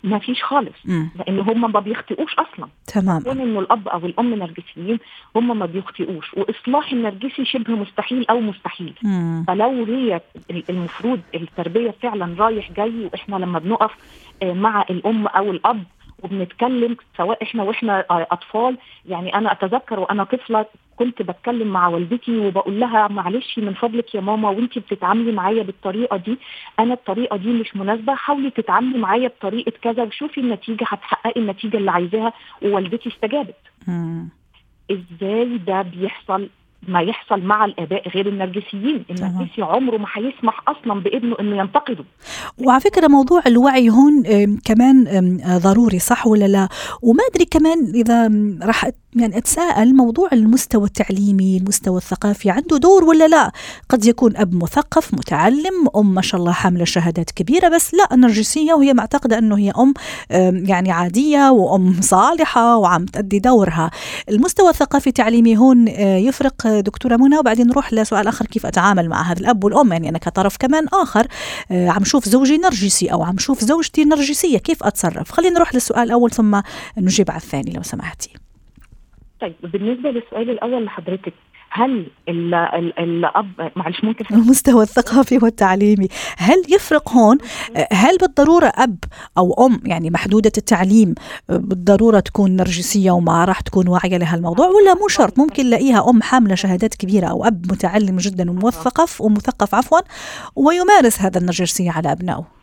ما 0.03 0.19
فيش 0.19 0.43
خالص 0.43 0.75
مم. 0.85 1.09
لأن 1.19 1.39
هم 1.39 1.71
ما 1.71 1.79
بيخطئوش 1.79 2.33
أصلا 2.33 2.67
تمام 2.87 3.21
كون 3.21 3.39
إنه 3.39 3.59
الأب 3.59 3.87
أو 3.87 4.05
الأم 4.05 4.33
نرجسيين 4.33 4.99
هم 5.35 5.59
ما 5.59 5.65
بيخطئوش 5.65 6.33
وإصلاح 6.33 6.91
النرجسي 6.91 7.45
شبه 7.45 7.73
مستحيل 7.75 8.25
أو 8.29 8.39
مستحيل 8.39 8.93
مم. 9.03 9.45
فلو 9.47 9.85
هي 9.85 10.21
المفروض 10.69 11.19
التربية 11.35 11.95
فعلا 12.01 12.35
رايح 12.39 12.71
جاي 12.71 13.09
وإحنا 13.13 13.35
لما 13.35 13.59
بنقف 13.59 13.91
مع 14.43 14.85
الأم 14.89 15.27
أو 15.27 15.51
الأب 15.51 15.83
وبنتكلم 16.23 16.97
سواء 17.17 17.43
إحنا 17.43 17.63
وإحنا 17.63 18.05
أطفال. 18.09 18.77
يعني 19.05 19.35
أنا 19.35 19.51
أتذكر 19.51 19.99
وأنا 19.99 20.23
طفلة 20.23 20.65
كنت 20.95 21.21
بتكلم 21.21 21.67
مع 21.67 21.87
والدتي 21.87 22.37
وبقول 22.37 22.79
لها 22.79 23.07
معلش 23.07 23.59
من 23.59 23.73
فضلك 23.73 24.15
يا 24.15 24.21
ماما 24.21 24.49
وانت 24.49 24.79
بتتعاملي 24.79 25.31
معايا 25.31 25.63
بالطريقة 25.63 26.17
دي. 26.17 26.37
أنا 26.79 26.93
الطريقة 26.93 27.37
دي 27.37 27.47
مش 27.47 27.75
مناسبة 27.75 28.15
حاولي 28.15 28.49
تتعاملي 28.51 28.97
معايا 28.97 29.27
بطريقة 29.27 29.71
كذا 29.81 30.03
وشوفي 30.03 30.39
النتيجة 30.41 30.83
هتحققي 30.87 31.39
النتيجة 31.41 31.77
اللي 31.77 31.91
عايزاها. 31.91 32.33
ووالدتي 32.61 33.09
استجابت. 33.09 33.55
إزاي 34.91 35.57
ده 35.57 35.81
بيحصل؟ 35.81 36.49
ما 36.87 37.01
يحصل 37.01 37.41
مع 37.41 37.65
الآباء 37.65 38.09
غير 38.09 38.27
النرجسيين. 38.27 39.05
النرجسي 39.09 39.61
عمره 39.61 39.97
ما 39.97 40.07
هيسمح 40.13 40.63
أصلا 40.67 41.01
بابنه 41.01 41.35
إنه 41.39 41.57
ينتقده. 41.57 42.03
وعلى 42.57 42.81
فكرة 42.81 43.07
موضوع 43.07 43.41
الوعي 43.47 43.89
هون 43.89 44.23
كمان 44.65 45.03
ضروري 45.63 45.99
صح 45.99 46.27
ولا 46.27 46.45
لا؟ 46.45 46.67
وما 47.01 47.23
أدري 47.33 47.45
كمان 47.45 47.91
إذا 47.95 48.31
راح 48.67 48.89
يعني 49.15 49.37
أتساءل 49.37 49.95
موضوع 49.95 50.29
المستوى 50.33 50.85
التعليمي 50.85 51.57
المستوى 51.57 51.97
الثقافي 51.97 52.49
عنده 52.49 52.77
دور 52.77 53.03
ولا 53.03 53.27
لا؟ 53.27 53.51
قد 53.89 54.05
يكون 54.05 54.37
أب 54.37 54.55
مثقف 54.55 55.13
متعلم 55.13 55.87
أم 55.95 56.13
ما 56.13 56.21
شاء 56.21 56.41
الله 56.41 56.51
حاملة 56.51 56.85
شهادات 56.85 57.31
كبيرة 57.31 57.69
بس 57.69 57.93
لا 57.93 58.15
نرجسية 58.15 58.73
وهي 58.73 58.93
معتقدة 58.93 59.37
أنه 59.37 59.57
هي 59.57 59.71
أم 59.71 59.93
يعني 60.69 60.91
عادية 60.91 61.49
وأم 61.51 62.01
صالحة 62.01 62.77
وعم 62.77 63.05
تأدي 63.05 63.39
دورها. 63.39 63.91
المستوى 64.29 64.69
الثقافي 64.69 65.07
التعليمي 65.07 65.57
هون 65.57 65.87
يفرق 65.97 66.67
دكتورة 66.67 67.15
منى 67.15 67.37
وبعدين 67.37 67.67
نروح 67.67 67.93
لسؤال 67.93 68.27
آخر 68.27 68.45
كيف 68.45 68.65
أتعامل 68.65 69.09
مع 69.09 69.21
هذا 69.31 69.39
الأب 69.39 69.63
والأم؟ 69.63 69.93
يعني 69.93 70.09
أنا 70.09 70.17
كطرف 70.17 70.57
كمان 70.57 70.87
آخر 70.93 71.27
عم 71.71 72.03
شوف 72.03 72.29
زوجي 72.29 72.57
نرجسي 72.57 73.07
أو 73.07 73.23
عم 73.23 73.37
شوف 73.37 73.63
زوجتي 73.63 74.03
نرجسية 74.03 74.57
كيف 74.57 74.83
أتصرف؟ 74.83 75.31
خلينا 75.31 75.55
نروح 75.55 75.73
للسؤال 75.73 76.03
الأول 76.03 76.31
ثم 76.31 76.61
نجيب 76.97 77.31
على 77.31 77.41
الثاني 77.41 77.73
لو 77.73 77.83
سمحتي. 77.83 78.42
طيب 79.43 79.55
بالنسبة 79.63 80.09
للسؤال 80.09 80.49
الأول 80.49 80.85
لحضرتك 80.85 81.33
هل 81.69 82.07
ال 82.29 82.53
ال 82.53 82.99
الأب 82.99 83.71
معلش 83.75 84.03
ممكن 84.03 84.35
المستوى 84.35 84.83
الثقافي 84.83 85.37
والتعليمي 85.37 86.07
هل 86.37 86.63
يفرق 86.69 87.11
هون؟ 87.11 87.37
هل 87.91 88.17
بالضرورة 88.17 88.71
أب 88.75 88.97
أو 89.37 89.65
أم 89.67 89.79
يعني 89.85 90.09
محدودة 90.09 90.51
التعليم 90.57 91.15
بالضرورة 91.49 92.19
تكون 92.19 92.55
نرجسية 92.55 93.11
وما 93.11 93.45
راح 93.45 93.59
تكون 93.59 93.87
واعية 93.87 94.17
لهالموضوع 94.17 94.67
ولا 94.67 94.93
مو 94.93 95.07
شرط؟ 95.07 95.39
ممكن 95.39 95.65
نلاقيها 95.65 96.09
أم 96.09 96.21
حاملة 96.21 96.55
شهادات 96.55 96.95
كبيرة 96.95 97.27
أو 97.27 97.45
أب 97.45 97.71
متعلم 97.71 98.17
جدا 98.17 98.51
ومثقف 98.51 99.21
ومثقف 99.21 99.75
عفوا 99.75 99.99
ويمارس 100.55 101.21
هذا 101.21 101.39
النرجسية 101.39 101.91
على 101.91 102.11
أبنائه. 102.11 102.62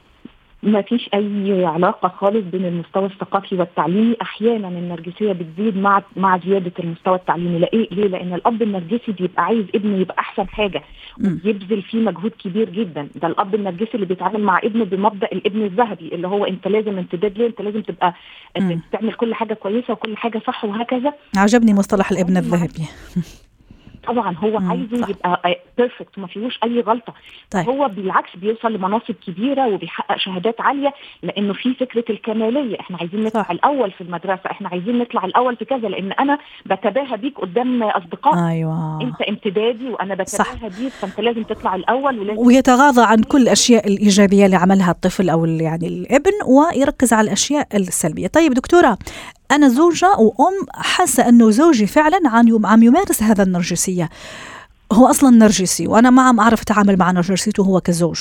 ما 0.62 0.82
فيش 0.82 1.10
أي 1.14 1.64
علاقة 1.64 2.08
خالص 2.08 2.44
بين 2.52 2.64
المستوى 2.64 3.06
الثقافي 3.06 3.54
والتعليمي. 3.54 4.16
أحيانا 4.22 4.68
النرجسية 4.68 5.32
بتزيد 5.32 5.76
مع 5.76 6.02
مع 6.16 6.38
زيادة 6.38 6.72
المستوى 6.78 7.14
التعليمي. 7.14 7.58
ليه 7.58 7.88
ليه؟ 7.90 8.06
لأن 8.06 8.34
الأب 8.34 8.62
النرجسي 8.62 9.12
بيبقى 9.12 9.44
عايز 9.44 9.64
ابنه 9.74 9.98
يبقى 9.98 10.18
أحسن 10.18 10.48
حاجة 10.48 10.82
وبيبذل 11.18 11.82
فيه 11.82 11.98
مجهود 11.98 12.30
كبير 12.44 12.70
جدا. 12.70 13.08
ده 13.14 13.28
الأب 13.28 13.54
النرجسي 13.54 13.94
اللي 13.94 14.06
بيتعامل 14.06 14.40
مع 14.40 14.58
ابنه 14.64 14.84
بمبدأ 14.84 15.28
الابن 15.32 15.62
الذهبي 15.62 16.08
اللي 16.14 16.28
هو 16.28 16.44
أنت 16.44 16.68
لازم 16.68 16.98
امتداد 16.98 17.38
ليه؟ 17.38 17.46
أنت 17.46 17.60
لازم 17.60 17.82
تبقى. 17.82 18.14
تعمل 18.92 19.12
كل 19.12 19.34
حاجة 19.34 19.54
كويسة 19.54 19.92
وكل 19.92 20.16
حاجة 20.16 20.42
صح 20.46 20.64
وهكذا. 20.64 21.12
عجبني 21.36 21.74
مصطلح 21.74 22.10
الابن 22.10 22.36
الذهبي. 22.36 22.84
طبعا 24.06 24.36
هو 24.36 24.58
مم، 24.58 24.70
عايزه 24.70 25.00
صح. 25.00 25.08
يبقى 25.08 25.60
perfect 25.78 26.18
وما 26.18 26.26
فيهوش 26.26 26.58
أي 26.64 26.80
غلطة 26.80 27.14
طيب. 27.50 27.68
هو 27.68 27.88
بالعكس 27.88 28.36
بيوصل 28.36 28.72
لمناصب 28.72 29.14
كبيرة 29.26 29.66
وبيحقق 29.68 30.16
شهادات 30.18 30.60
عالية 30.60 30.94
لأنه 31.22 31.52
في 31.52 31.74
فكرة 31.74 32.04
الكمالية 32.10 32.80
إحنا 32.80 32.96
عايزين 33.00 33.20
نطلع 33.24 33.42
صح. 33.42 33.50
الأول 33.50 33.90
في 33.92 34.00
المدرسة 34.00 34.50
إحنا 34.50 34.68
عايزين 34.68 34.98
نطلع 34.98 35.24
الأول 35.24 35.56
في 35.56 35.64
كذا 35.64 35.88
لأن 35.88 36.12
أنا 36.12 36.38
بتباهى 36.66 37.16
بيك 37.16 37.38
قدام 37.38 37.82
اصدقائي 37.82 38.48
أيوه 38.50 39.02
أنت 39.02 39.22
امتدادي 39.22 39.88
وأنا. 39.88 40.14
بتباهى 40.14 40.68
بيك 40.80 40.92
فأنت 40.92 41.20
لازم 41.20 41.42
تطلع 41.42 41.74
الأول 41.74 42.18
ولازم 42.18 42.38
ويتغاضى 42.46 43.02
عن 43.02 43.22
كل 43.22 43.42
الأشياء 43.42 43.86
الإيجابية 43.88 44.46
اللي 44.46 44.56
عملها 44.56 44.90
الطفل 44.90 45.30
أو 45.30 45.44
يعني 45.44 45.88
الابن 45.88 46.32
ويركز 46.46 47.12
على 47.12 47.24
الأشياء 47.26 47.68
السلبية 47.76 48.26
طيب 48.26 48.52
دكتورة 48.54 48.98
أنا 49.50 49.68
زوجة 49.68 50.10
وأم 50.18 50.66
حاسة 50.74 51.28
أنه 51.28 51.50
زوجي 51.50 51.86
فعلا 51.86 52.20
عم 52.26 52.48
يم- 52.48 52.66
عم 52.66 52.82
يمارس 52.82 53.22
هذا 53.22 53.42
النرجسية. 53.42 54.10
هو 54.92 55.06
أصلا 55.06 55.30
نرجسي 55.30 55.86
وأنا 55.86 56.10
ما 56.10 56.22
عم 56.22 56.40
أعرف 56.40 56.62
أتعامل 56.62 56.96
مع 56.96 57.10
نرجسيته 57.10 57.62
هو 57.62 57.80
كزوج. 57.80 58.18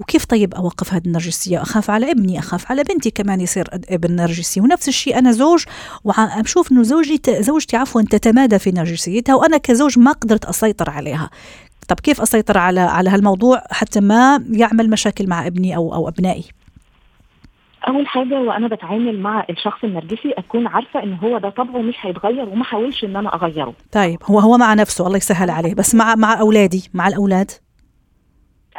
وكيف 0.00 0.24
طيب 0.24 0.54
أوقف 0.54 0.94
هذه 0.94 1.02
النرجسية؟ 1.06 1.62
أخاف 1.62 1.90
على 1.90 2.10
ابني 2.10 2.38
أخاف 2.38 2.70
على 2.70 2.82
بنتي 2.82 3.10
كمان 3.10 3.40
يصير 3.40 3.68
ابن 3.90 4.16
نرجسي. 4.16 4.60
ونفس 4.60 4.88
الشيء 4.88 5.18
أنا 5.18 5.32
زوج 5.32 5.64
وعم 6.04 6.42
بشوف 6.42 6.72
إنه 6.72 6.82
زوجي 6.82 7.22
زوجتي 7.40 7.76
عفوا 7.76 8.02
تتمادى 8.02 8.58
في 8.58 8.70
نرجسيتها 8.70 9.34
وأنا 9.34 9.56
كزوج 9.58 9.98
ما 9.98 10.12
قدرت 10.12 10.44
أسيطر 10.44 10.90
عليها. 10.90 11.30
طب 11.88 12.00
كيف 12.00 12.20
أسيطر 12.20 12.58
على 12.58 12.80
على 12.80 13.10
هالموضوع 13.10 13.62
حتى 13.70 14.00
ما 14.00 14.44
يعمل 14.50 14.90
مشاكل 14.90 15.26
مع 15.26 15.46
ابني 15.46 15.76
أو 15.76 15.94
أو 15.94 16.08
أبنائي؟ 16.08 16.44
أول 17.88 18.06
حاجة 18.06 18.40
وأنا 18.40 18.68
بتعامل 18.68 19.20
مع 19.20 19.44
الشخص 19.50 19.84
النرجسي 19.84 20.32
أكون 20.32 20.66
عارفة 20.66 21.02
إن 21.02 21.14
هو 21.14 21.38
ده 21.38 21.50
طبعه 21.50 21.82
مش 21.82 21.94
هيتغير 22.00 22.48
وما 22.48 22.64
حاولش 22.64 23.04
إن 23.04 23.16
أنا 23.16 23.34
أغيره. 23.34 23.74
طيب 23.92 24.18
هو 24.24 24.38
هو 24.40 24.56
مع 24.58 24.74
نفسه 24.74 25.06
الله 25.06 25.16
يسهل 25.16 25.50
عليه. 25.50 25.74
بس 25.74 25.94
مع 25.94 26.14
مع 26.14 26.40
أولادي 26.40 26.90
مع 26.94 27.08
الأولاد؟ 27.08 27.50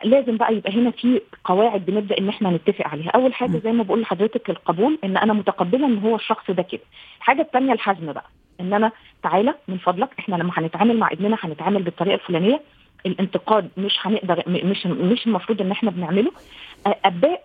لازم 0.04 0.38
بقى 0.38 0.56
يبقى 0.56 0.74
هنا 0.74 0.92
في 0.92 1.22
قواعد 1.44 1.86
بنبدأ 1.86 2.18
إن 2.20 2.30
إحنا 2.30 2.50
نتفق 2.52 2.88
عليها. 2.88 3.10
أول 3.10 3.34
حاجة. 3.34 3.58
زي 3.64 3.72
ما 3.72 3.84
بقول 3.84 4.02
لحضرتك 4.02 4.50
القبول 4.50 5.00
إن 5.04 5.18
أنا 5.18 5.34
متقبلة 5.34 5.86
إن 5.88 5.98
هو 5.98 6.16
الشخص 6.16 6.52
ده 6.52 6.64
كده. 6.64 6.82
الحاجة 7.18 7.42
الثانية 7.42 7.74
الحزم 7.74 8.14
بقى 8.14 8.26
إن 8.62 8.74
أنا 8.74 8.92
تعالى 9.24 9.54
من 9.68 9.78
فضلك 9.78 10.10
إحنا 10.20 10.36
لما 10.36 10.52
هنتعامل 10.56 10.98
مع 11.00 11.12
ابننا 11.12 11.38
هنتعامل 11.44 11.84
بالطريقة 11.84 12.16
الفلانية 12.16 12.62
الانتقاد 13.06 13.70
مش 13.78 13.98
هنقدر 14.02 14.44
مش 14.48 14.86
مش 14.88 15.28
المفروض 15.28 15.62
إن 15.62 15.72
إحنا 15.72 15.92
بنعمله. 15.92 16.32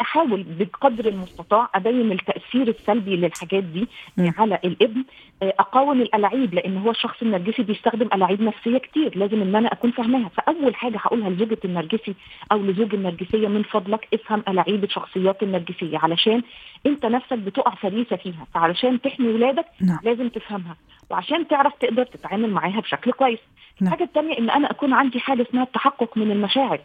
أحاول 0.01 0.43
بقدر 0.59 1.09
المستطاع 1.09 1.71
أبين 1.75 2.13
التأثير 2.13 2.69
السلبي 2.69 3.17
للحاجات 3.17 3.65
دي 3.65 3.89
م. 4.17 4.31
على 4.39 4.59
الابن 4.65 5.05
أقاوم 5.43 6.01
الالاعيب 6.03 6.55
لأن 6.55 6.77
هو 6.77 6.91
الشخص 6.91 7.23
النرجسي 7.23 7.63
بيستخدم 7.63 8.07
الاعيب 8.07 8.43
نفسية 8.43 8.79
كتير 8.79 9.19
لازم 9.19 9.43
إن 9.43 9.57
أنا 9.57 9.73
أكون 9.73 9.91
فاهماها 9.91 10.29
فأول 10.29 10.75
حاجة 10.75 10.99
هقولها 10.99 11.31
لزوجة 11.31 11.59
النرجسي 11.65 12.15
أو 12.53 12.59
لزوج 12.63 12.95
النرجسية 12.95 13.49
من 13.49 13.63
فضلك 13.63 14.09
افهم 14.15 14.43
الاعيب 14.49 14.85
الشخصيات 14.85 15.43
النرجسية 15.43 15.99
علشان 15.99 16.43
أنت 16.87 17.07
نفسك 17.07 17.39
بتقع 17.39 17.75
فريسة 17.75 18.17
فيها 18.17 18.47
فعلشان 18.55 19.01
تحمي 19.01 19.29
ولادك 19.29 19.67
نعم. 19.81 19.99
لازم 20.03 20.29
تفهمها 20.29 20.77
وعشان 21.11 21.49
تعرف 21.49 21.73
تقدر 21.81 22.05
تتعامل 22.05 22.51
معاها 22.51 22.81
بشكل 22.81 23.13
كويس 23.13 23.39
نعم. 23.81 23.93
الحاجة 23.93 24.05
الثانية 24.05 24.39
إن 24.39 24.51
أنا 24.51 24.71
أكون 24.71 24.93
عندي 24.93 25.21
حاجة 25.21 25.43
اسمها 25.43 25.63
التحقق 25.63 26.19
من 26.19 26.31
المشاعر 26.31 26.81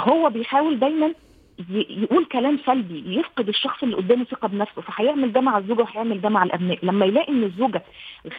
هو 0.00 0.30
بيحاول 0.30 0.78
دايما 0.78 1.14
يقول 1.88 2.24
كلام 2.24 2.58
سلبي 2.66 3.18
يفقد 3.18 3.48
الشخص 3.48 3.82
اللي 3.82 3.96
قدامه 3.96 4.24
ثقة 4.24 4.48
بنفسه 4.48 4.82
فهيعمل 4.82 5.32
ده 5.32 5.40
مع 5.40 5.58
الزوجة 5.58 5.82
وهيعمل 5.82 6.20
ده 6.20 6.28
مع 6.28 6.42
الأبناء. 6.42 6.78
لما 6.82 7.06
يلاقي 7.06 7.32
إن 7.32 7.42
الزوجة 7.44 7.82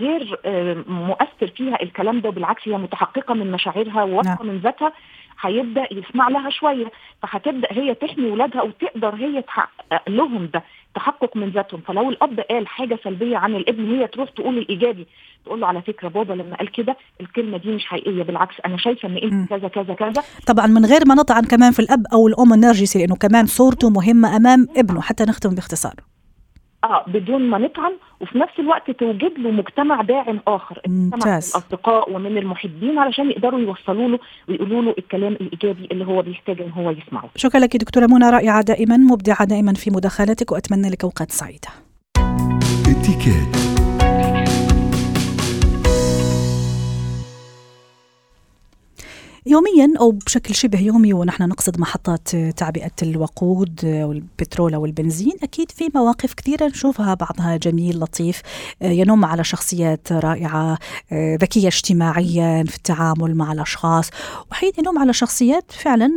غير 0.01 0.39
آه، 0.45 0.83
مؤثر 0.87 1.47
فيها 1.47 1.81
الكلام 1.83 2.19
ده 2.21 2.29
وبالعكس 2.29 2.67
هي 2.67 2.77
متحققة 2.77 3.33
من 3.33 3.51
مشاعرها 3.51 4.03
وواثقة 4.03 4.43
من 4.43 4.57
ذاتها 4.57 4.93
هيبدأ 5.41 5.87
يسمع 5.91 6.27
لها 6.29 6.49
شوية. 6.49 6.91
فهتبدأ 7.21 7.67
هي 7.71 7.93
تحمي 7.93 8.25
ولادها 8.31 8.61
وتقدر 8.61 9.15
هي 9.15 9.41
تحقق 9.41 10.09
لهم 10.09 10.45
ده. 10.53 10.63
تحقق 10.95 11.37
من 11.37 11.49
ذاتهم. 11.49 11.81
فلو 11.87 12.09
الأب 12.09 12.39
قال 12.39 12.67
حاجة 12.67 12.99
سلبية 13.03 13.37
عن 13.37 13.55
الابن 13.55 13.95
هي 13.95 14.07
تروح 14.07 14.29
تقول 14.29 14.57
الإيجابي. 14.57 15.07
تقول 15.45 15.61
له 15.61 15.67
على 15.67 15.81
فكرة 15.81 16.07
بابا 16.07 16.33
لما 16.33 16.55
قال 16.55 16.71
كده 16.71 16.97
الكلمة 17.21 17.57
دي 17.57 17.69
مش 17.69 17.85
حقيقية 17.85 18.23
بالعكس 18.23 18.55
أنا 18.65 18.77
شايفة 18.77 19.07
إن. 19.07 19.17
إنت 19.17 19.49
كذا 19.49 19.67
كذا 19.67 19.93
كذا. 19.93 20.23
طبعا 20.47 20.67
من 20.67 20.85
غير 20.85 21.01
ما 21.07 21.15
نطعن 21.15 21.43
كمان 21.43 21.71
في 21.71 21.79
الأب 21.79 22.03
أو 22.13 22.27
الأم 22.27 22.53
النرجسي 22.53 22.99
لأنه 22.99 23.15
كمان 23.15 23.45
صورته 23.45 23.89
مهمة 23.89 24.35
أمام 24.35 24.67
ابنه 24.77 25.01
حتى 25.01 25.23
نختم 25.23 25.55
باختصار. 25.55 25.93
آه 26.83 27.03
بدون 27.07 27.41
ما 27.49 27.57
نطعن 27.57 27.91
وفي 28.21 28.37
نفس 28.37 28.59
الوقت 28.59 28.91
توجد 28.91 29.39
له 29.39 29.51
مجتمع 29.51 30.01
داعم 30.01 30.39
آخر. 30.47 30.81
مجتمع. 30.87 31.33
الأصدقاء 31.33 32.11
ومن 32.11 32.37
المحبين 32.37 32.99
علشان 32.99 33.31
يقدروا 33.31 33.59
يوصلوا 33.59 34.07
له 34.07 34.19
ويقولوا 34.49 34.81
له 34.81 34.95
الكلام 34.97 35.33
الإيجابي 35.33 35.87
اللي 35.91 36.05
هو 36.05 36.21
بيحتاج 36.21 36.61
إن 36.61 36.71
هو 36.71 36.91
يسمعه. 36.91 37.29
شكرا 37.35 37.59
لك 37.59 37.77
دكتورة 37.77 38.05
منى 38.05 38.29
رائعة 38.29 38.61
دائما 38.61 38.97
مبدعة 38.97 39.45
دائما 39.45 39.73
في 39.73 39.91
مداخلتك 39.91 40.51
وأتمنى 40.51 40.89
لك 40.89 41.03
أوقات 41.03 41.31
سعيدة. 41.31 41.69
يوميا 49.45 49.93
أو 49.99 50.11
بشكل 50.11 50.55
شبه 50.55 50.79
يومي 50.79 51.13
ونحن 51.13 51.43
نقصد 51.43 51.79
محطات 51.79 52.35
تعبئة 52.35 52.91
الوقود 53.01 53.85
والبترول 53.85 54.73
أو 54.73 54.85
البنزين 54.85 55.33
أكيد 55.43 55.71
في 55.71 55.89
مواقف 55.95 56.33
كثيرة 56.33 56.65
نشوفها 56.67 57.13
بعضها 57.13 57.57
جميل 57.57 57.99
لطيف 57.99 58.41
ينم 58.81 59.25
على 59.25 59.43
شخصيات 59.43 60.11
رائعة 60.11 60.77
ذكية 61.13 61.67
اجتماعيا 61.67 62.63
في 62.63 62.77
التعامل 62.77 63.35
مع 63.35 63.51
الأشخاص 63.51 64.09
وحين 64.51 64.71
ينم 64.77 64.99
على 64.99 65.13
شخصيات 65.13 65.71
فعلا 65.71 66.09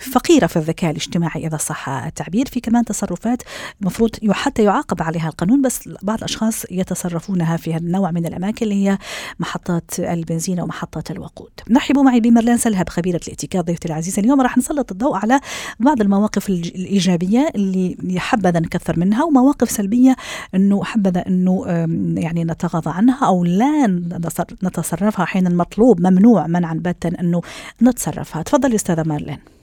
فقيرة 0.00 0.46
في 0.46 0.56
الذكاء 0.56 0.90
الاجتماعي 0.90 1.46
إذا 1.46 1.56
صح 1.56 1.88
التعبير. 1.88 2.46
في 2.46 2.60
كمان 2.60 2.84
تصرفات 2.84 3.42
المفروض 3.80 4.10
حتى 4.30 4.62
يعاقب 4.64 5.02
عليها 5.02 5.28
القانون 5.28 5.62
بس 5.62 5.88
بعض 6.02 6.18
الأشخاص 6.18 6.64
يتصرفونها 6.70 7.56
في 7.56 7.74
هذا 7.74 7.80
النوع 7.80 8.10
من 8.10 8.26
الأماكن 8.26 8.66
اللي 8.66 8.88
هي 8.88 8.98
محطات 9.38 9.90
البنزين 9.98 10.58
أو 10.58 10.66
محطات 10.66 11.10
الوقود. 11.10 11.50
رحبوا 11.76 12.02
معي 12.02 12.20
بمرلان 12.20 12.56
سلهب 12.74 12.88
خبيره 12.88 13.20
الاتيكيت 13.28 13.64
ضيفتي 13.64 13.88
العزيزة. 13.88 14.20
اليوم 14.22 14.40
راح 14.40 14.58
نسلط 14.58 14.92
الضوء 14.92 15.16
على 15.16 15.40
بعض 15.80 16.00
المواقف 16.00 16.48
الإيجابية 16.48 17.48
اللي 17.54 17.96
حبذا 18.16 18.60
نكثر 18.60 18.98
منها 19.00 19.24
ومواقف 19.24 19.70
سلبية 19.70 20.16
إنه 20.54 20.84
حبذا 20.84 21.24
إنه 21.28 21.64
يعني 22.16 22.44
نتغاضى 22.44 22.90
عنها 22.90 23.26
أو 23.26 23.44
لا 23.44 23.86
نتصر- 23.86 24.54
نتصرفها 24.64 25.24
حين 25.24 25.46
المطلوب 25.46 26.00
ممنوع 26.00 26.46
منعا 26.46 26.74
باتا 26.74 27.10
إنه 27.20 27.40
نتصرفها. 27.82 28.42
تفضلي 28.42 28.74
أستاذة 28.74 29.02
مارلين. 29.06 29.53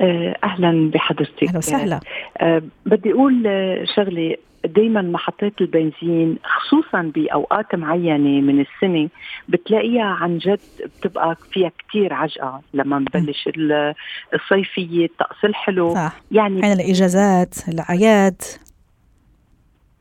أهلا 0.00 0.90
بحضرتك. 0.90 1.42
أهلا 1.48 1.58
وسهلا. 1.58 2.00
أه 2.38 2.62
بدي 2.86 3.12
أقول 3.12 3.42
آه، 3.46 3.84
شغلة 3.96 4.36
دائما 4.64 5.02
محطات 5.02 5.52
البنزين 5.60 6.36
خصوصا 6.44 7.02
بأوقات 7.14 7.74
معينة 7.74 8.40
من 8.40 8.60
السنة 8.60 9.08
بتلاقيها 9.48 10.04
عن 10.04 10.38
جد 10.38 10.60
بتبقى 10.84 11.36
فيها 11.52 11.70
كتير 11.78 12.12
عجقة 12.14 12.60
لما 12.74 12.98
نبلش 12.98 13.46
ال- 13.48 13.94
الصيفية 14.34 15.04
الطقس 15.04 15.44
الحلو. 15.44 15.94
صح. 15.94 16.12
يعني 16.32 16.62
حين 16.62 16.72
الإجازات 16.72 17.54
الأعياد. 17.68 18.42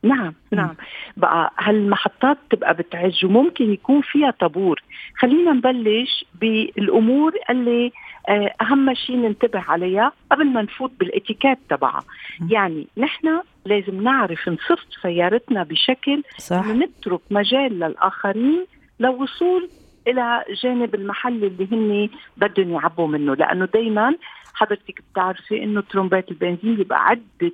نعم 0.04 0.34
نعم. 0.52 0.76
بقى 1.18 1.54
هالمحطات 1.60 2.38
تبقى 2.50 2.74
بتعج 2.74 3.26
وممكن 3.26 3.74
يكون 3.74 4.02
فيها 4.02 4.32
طابور. 4.32 4.84
خلينا 5.18 5.52
نبلش 5.54 6.26
بالأمور 6.42 7.34
اللي 7.50 7.86
آه، 7.86 7.92
أهم 8.62 8.94
شيء 8.94 9.16
ننتبه 9.16 9.60
عليها 9.60 10.12
قبل 10.32 10.46
ما 10.48 10.62
نفوت 10.62 10.92
بالاتيكيت 11.00 11.58
تبعها. 11.70 12.04
يعني 12.50 12.88
نحن 12.98 13.42
لازم 13.66 14.04
نعرف 14.04 14.50
نصف 14.50 14.80
سيارتنا 15.02 15.64
بشكل 15.64 16.24
صح. 16.38 16.66
نترك 16.68 17.22
مجال 17.32 17.80
للآخرين 17.80 18.66
للوصول 19.00 19.70
إلى 20.08 20.44
جانب 20.64 20.96
المحل 20.96 21.44
اللي 21.44 21.68
هن 21.72 22.10
بدهم 22.38 22.72
يعبوا 22.72 23.08
منه. 23.08 23.36
لأنه 23.36 23.66
دائما 23.66 24.16
حضرتك 24.54 25.02
بتعرفي 25.12 25.64
إنه 25.64 25.82
طرمبات 25.82 26.32
البنزين 26.32 26.76
بيبقى 26.76 27.06
عدة 27.08 27.52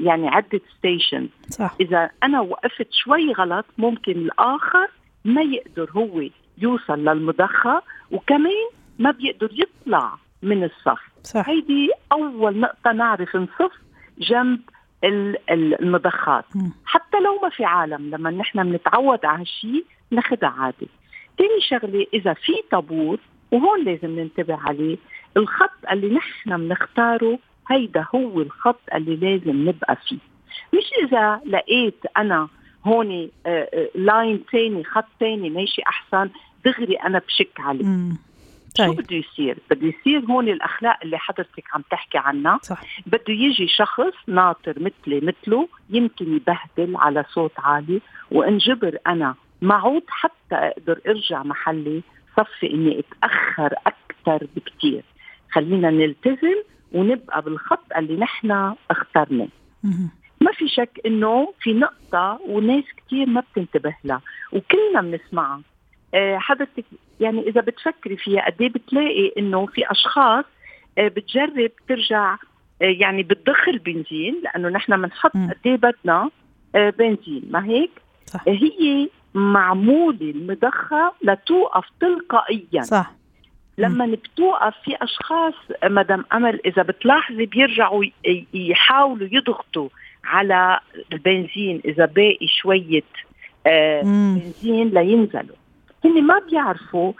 يعني 0.00 0.28
عدة 0.28 0.60
station 0.78 1.28
صح. 1.50 1.74
إذا 1.80 2.10
أنا 2.22 2.40
وقفت 2.40 2.88
شوي 2.92 3.32
غلط 3.32 3.66
ممكن 3.78 4.12
الآخر 4.12 4.88
ما 5.24 5.42
يقدر 5.42 5.90
هو 5.90 6.22
يوصل 6.58 6.98
للمضخه 6.98 7.82
وكمان 8.10 8.68
ما 8.98 9.10
بيقدر 9.10 9.50
يطلع 9.52 10.14
من 10.42 10.64
الصف. 10.64 11.00
صح. 11.22 11.48
هيدي 11.48 11.90
أول 12.12 12.58
نقطة 12.60 12.92
نعرف 12.92 13.36
نصف 13.36 13.72
جنب 14.18 14.60
ال- 15.04 15.50
ال- 15.50 15.80
المضخات. 15.82 16.44
حتى 16.86 17.20
لو 17.20 17.40
ما 17.42 17.48
في 17.48 17.64
عالم 17.64 18.10
لما 18.10 18.30
نحن 18.30 18.62
بنتعود 18.70 19.24
على 19.24 19.40
هالشيء 19.40 19.84
ناخدها 20.10 20.48
عادي. 20.48 20.88
تاني 21.38 21.60
شغلة 21.60 22.06
إذا 22.14 22.32
في 22.34 22.52
طابور 22.70 23.18
وهون 23.52 23.84
لازم 23.84 24.18
ننتبه 24.20 24.54
عليه 24.68 24.96
الخط 25.36 25.70
اللي 25.90 26.14
نحن 26.14 26.56
بنختاره 26.68 27.38
هيدا 27.70 28.06
هو 28.14 28.40
الخط 28.40 28.80
اللي 28.94 29.16
لازم 29.16 29.68
نبقى 29.68 29.96
فيه. 30.08 30.18
مش 30.74 30.84
إذا 31.04 31.40
لقيت 31.46 31.98
أنا 32.16 32.48
هون 32.86 33.12
آه، 33.46 33.68
آه، 33.74 33.88
لاين 33.94 34.44
تاني 34.52 34.84
خط 34.84 35.04
تاني 35.20 35.50
ماشي 35.50 35.82
أحسن 35.88 36.30
دغري 36.64 36.94
أنا 36.94 37.18
بشك 37.18 37.60
عليه. 37.60 37.84
مم. 38.80 38.86
شو 38.86 38.92
طيب 38.92 39.00
بده 39.06 39.16
يصير؟ 39.16 39.58
بده 39.70 39.86
يصير 39.86 40.20
هون 40.30 40.48
الأخلاق 40.48 40.98
اللي 41.02 41.18
حضرتك 41.18 41.64
عم 41.74 41.82
تحكي 41.90 42.18
عنها 42.18 42.58
صح 42.62 42.80
بده 43.06 43.24
يجي 43.28 43.68
شخص 43.68 44.14
ناطر 44.26 44.74
مثلي 44.76 45.20
مثله 45.20 45.68
يمكن 45.90 46.36
يبهدل 46.36 46.96
على 46.96 47.24
صوت 47.28 47.52
عالي 47.58 48.00
وانجبر 48.30 48.98
أنا 49.06 49.34
معود 49.62 50.02
حتى 50.08 50.54
أقدر 50.54 51.00
أرجع 51.06 51.42
محلي 51.42 52.02
صفي 52.36 52.70
إني 52.74 52.98
أتأخر 53.00 53.74
أكثر 53.86 54.46
بكثير 54.56 55.02
خلينا 55.52 55.90
نلتزم 55.90 56.56
ونبقى 56.92 57.42
بالخط 57.42 57.84
اللي 57.96 58.16
نحن 58.16 58.74
اخترناه. 58.90 59.48
ما 60.40 60.52
في 60.52 60.68
شك 60.68 61.00
إنه 61.06 61.54
في 61.60 61.72
نقطة 61.72 62.40
وناس 62.48 62.84
كتير 62.96 63.26
ما 63.26 63.40
بتنتبه 63.40 63.94
لها 64.04 64.20
وكلنا 64.52 65.00
بنسمعها 65.00 65.60
آه، 66.14 66.38
حضرتك 66.38 66.84
يعني 67.20 67.48
إذا 67.48 67.60
بتفكري 67.60 68.16
فيها 68.16 68.46
قد 68.46 68.62
إيه 68.62 68.68
بتلاقي 68.68 69.32
إنه 69.38 69.66
في 69.66 69.90
أشخاص 69.90 70.44
آه، 70.98 71.08
بتجرب 71.08 71.70
ترجع 71.88 72.34
آه، 72.82 72.84
يعني 72.84 73.22
بتضخ 73.22 73.68
البنزين 73.68 74.40
لأنه 74.42 74.68
نحن 74.68 75.02
بنحط. 75.02 75.32
قد 75.32 75.56
إيه 75.66 75.76
بدنا 75.76 76.30
آه، 76.74 76.90
بنزين 76.90 77.42
ما 77.50 77.64
هيك؟ 77.64 77.90
صح. 78.26 78.40
هي 78.48 79.08
معمولة 79.34 80.18
المضخه 80.20 81.12
لتوقف 81.22 81.84
تلقائيا. 82.00 82.82
صح. 82.82 83.12
لما 83.78 84.06
بتوقف 84.06 84.74
في 84.84 84.96
أشخاص 85.02 85.54
مدام 85.84 86.24
أمل 86.32 86.60
إذا 86.66 86.82
بتلاحظي 86.82 87.46
بيرجعوا 87.46 88.04
يحاولوا 88.54 89.28
يضغطوا 89.32 89.88
على 90.24 90.80
البنزين 91.12 91.80
إذا 91.84 92.04
باقي 92.06 92.46
شوية 92.46 93.02
آه. 93.66 94.02
بنزين 94.02 94.88
لينزلوا. 94.88 95.56
هن 96.04 96.22
ما 96.26 96.38
بيعرفوا 96.50 97.12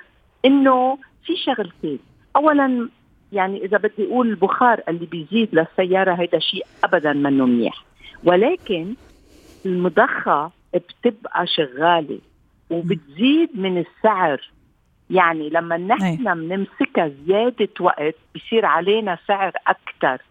إنه 0.45 0.99
في 1.27 1.33
شغلتين. 1.37 1.99
اولا 2.37 2.89
يعني 3.33 3.65
إذا 3.65 3.79
بدي 3.79 4.07
أقول 4.07 4.29
البخار 4.29 4.81
اللي 4.89 5.07
بيزيد 5.07 5.49
للسيارة 5.55 6.15
هيدا 6.15 6.39
شيء 6.39 6.67
ابدا 6.85 7.13
منه 7.13 7.47
منيح. 7.47 7.85
ولكن 8.25 8.95
المضخة 9.67 10.51
بتبقى 10.75 11.47
شغالة 11.47 12.19
وبتزيد 12.71 13.51
من 13.55 13.79
السعر. 13.79 14.51
يعني 15.11 15.51
لما 15.51 15.77
نحن 15.77 16.35
بنمسكها 16.35 17.11
زيادة 17.27 17.69
وقت 17.81 18.15
بصير 18.35 18.67
علينا 18.67 19.19
سعر 19.29 19.53
أكثر 19.67 20.23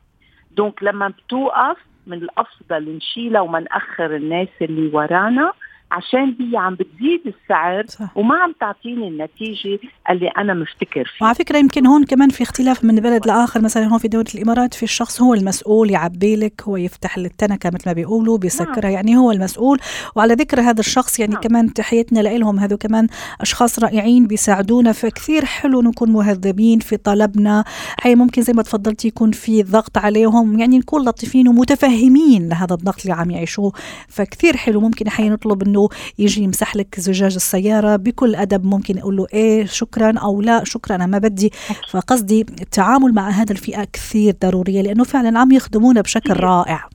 دونك 0.51 0.83
لما 0.83 1.07
بتوقف 1.07 1.77
من 2.07 2.17
الأفضل 2.17 2.95
نشيلها 2.95 3.41
وما 3.41 3.59
نأخر 3.59 4.15
الناس 4.15 4.47
اللي 4.61 4.89
ورانا 4.93 5.53
عشان 5.93 6.35
هي 6.39 6.57
عم 6.57 6.75
بتزيد 6.75 7.21
السعر 7.25 7.85
صح. 7.87 8.17
وما 8.17 8.35
عم 8.35 8.53
تعطيني 8.59 9.07
النتيجة 9.07 9.79
اللي 10.09 10.27
أنا 10.27 10.53
مفتكر 10.53 11.03
فيها. 11.03 11.25
وعلى 11.25 11.35
فكرة 11.35 11.57
يمكن 11.57 11.85
هون 11.85 12.03
كمان 12.03 12.29
في 12.29 12.43
اختلاف 12.43 12.83
من 12.83 12.95
بلد 12.95 13.27
لآخر. 13.27 13.61
مثلا 13.61 13.87
هون 13.87 13.97
في 13.97 14.07
دولة 14.07 14.25
الإمارات 14.35 14.73
في 14.73 14.83
الشخص 14.83 15.21
هو 15.21 15.33
المسؤول 15.33 15.91
يعبي 15.91 16.35
لك 16.35 16.61
هو 16.61 16.77
يفتح 16.77 17.17
التنكة 17.17 17.69
مثل 17.73 17.83
ما 17.89 17.93
بيقولوا 17.93 18.37
بيسكرها 18.37 18.81
نعم. 18.81 18.93
يعني 18.93 19.17
هو 19.17 19.31
المسؤول. 19.31 19.79
وعلى 20.15 20.33
ذكر 20.33 20.61
هذا 20.61 20.79
الشخص 20.79 21.19
يعني 21.19 21.33
نعم. 21.33 21.41
كمان 21.41 21.73
تحيتنا 21.73 22.19
لهم 22.19 22.59
هذو 22.59 22.77
كمان 22.77 23.07
أشخاص 23.41 23.79
رائعين 23.79 24.27
بيساعدونا 24.27 24.91
فكثير 24.91 25.45
حلو 25.45 25.81
نكون 25.81 26.11
مهذبين 26.11 26.79
في 26.79 26.97
طلبنا. 26.97 27.63
حي 27.99 28.15
ممكن 28.15 28.41
زي 28.41 28.53
ما 28.53 28.63
تفضلتي 28.63 29.07
يكون 29.07 29.31
في 29.31 29.63
ضغط 29.63 29.97
عليهم. 29.97 30.59
يعني 30.59 30.77
نكون 30.77 31.05
لطيفين 31.05 31.47
ومتفهمين 31.47 32.49
لهذا 32.49 32.73
الضغط 32.73 33.01
اللي 33.01 33.13
عم 33.13 33.31
يعيشوه. 33.31 33.71
فكثير 34.07 34.57
حلو. 34.57 34.79
ممكن 34.81 35.09
حي 35.09 35.29
نطلب 35.29 35.63
إنه 35.63 35.82
يجي 36.19 36.43
يمسح 36.43 36.75
لك 36.75 36.99
زجاج 36.99 37.33
السيارة 37.33 37.95
بكل 37.95 38.35
أدب 38.35 38.65
ممكن 38.65 38.97
يقول 38.97 39.17
له 39.17 39.27
إيه 39.33 39.65
شكرا 39.65 40.19
أو 40.19 40.41
لا 40.41 40.63
شكرا 40.63 40.95
أنا 40.95 41.05
ما 41.05 41.17
بدي. 41.17 41.51
فقصدي 41.91 42.41
التعامل 42.41 43.13
مع 43.13 43.29
هذا 43.29 43.51
الفئة 43.51 43.83
كثير 43.83 44.33
ضرورية 44.41 44.81
لأنه 44.81 45.03
فعلا 45.03 45.39
عم 45.39 45.51
يخدمونا 45.51 46.01
بشكل 46.01 46.33
رائع. 46.33 46.89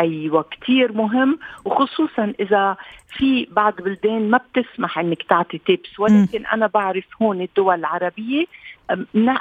أيوه 0.00 0.44
كثير 0.50 0.92
مهم 0.92 1.38
وخصوصا 1.64 2.32
إذا 2.40 2.76
في 3.16 3.48
بعض 3.50 3.74
بلدان 3.82 4.30
ما 4.30 4.38
بتسمح 4.38 4.98
إنك 4.98 5.22
تعطي 5.22 5.58
tips 5.58 6.00
ولكن 6.00 6.42
م. 6.42 6.46
أنا 6.52 6.66
بعرف 6.66 7.04
هون 7.22 7.40
الدول 7.42 7.78
العربية 7.78 8.44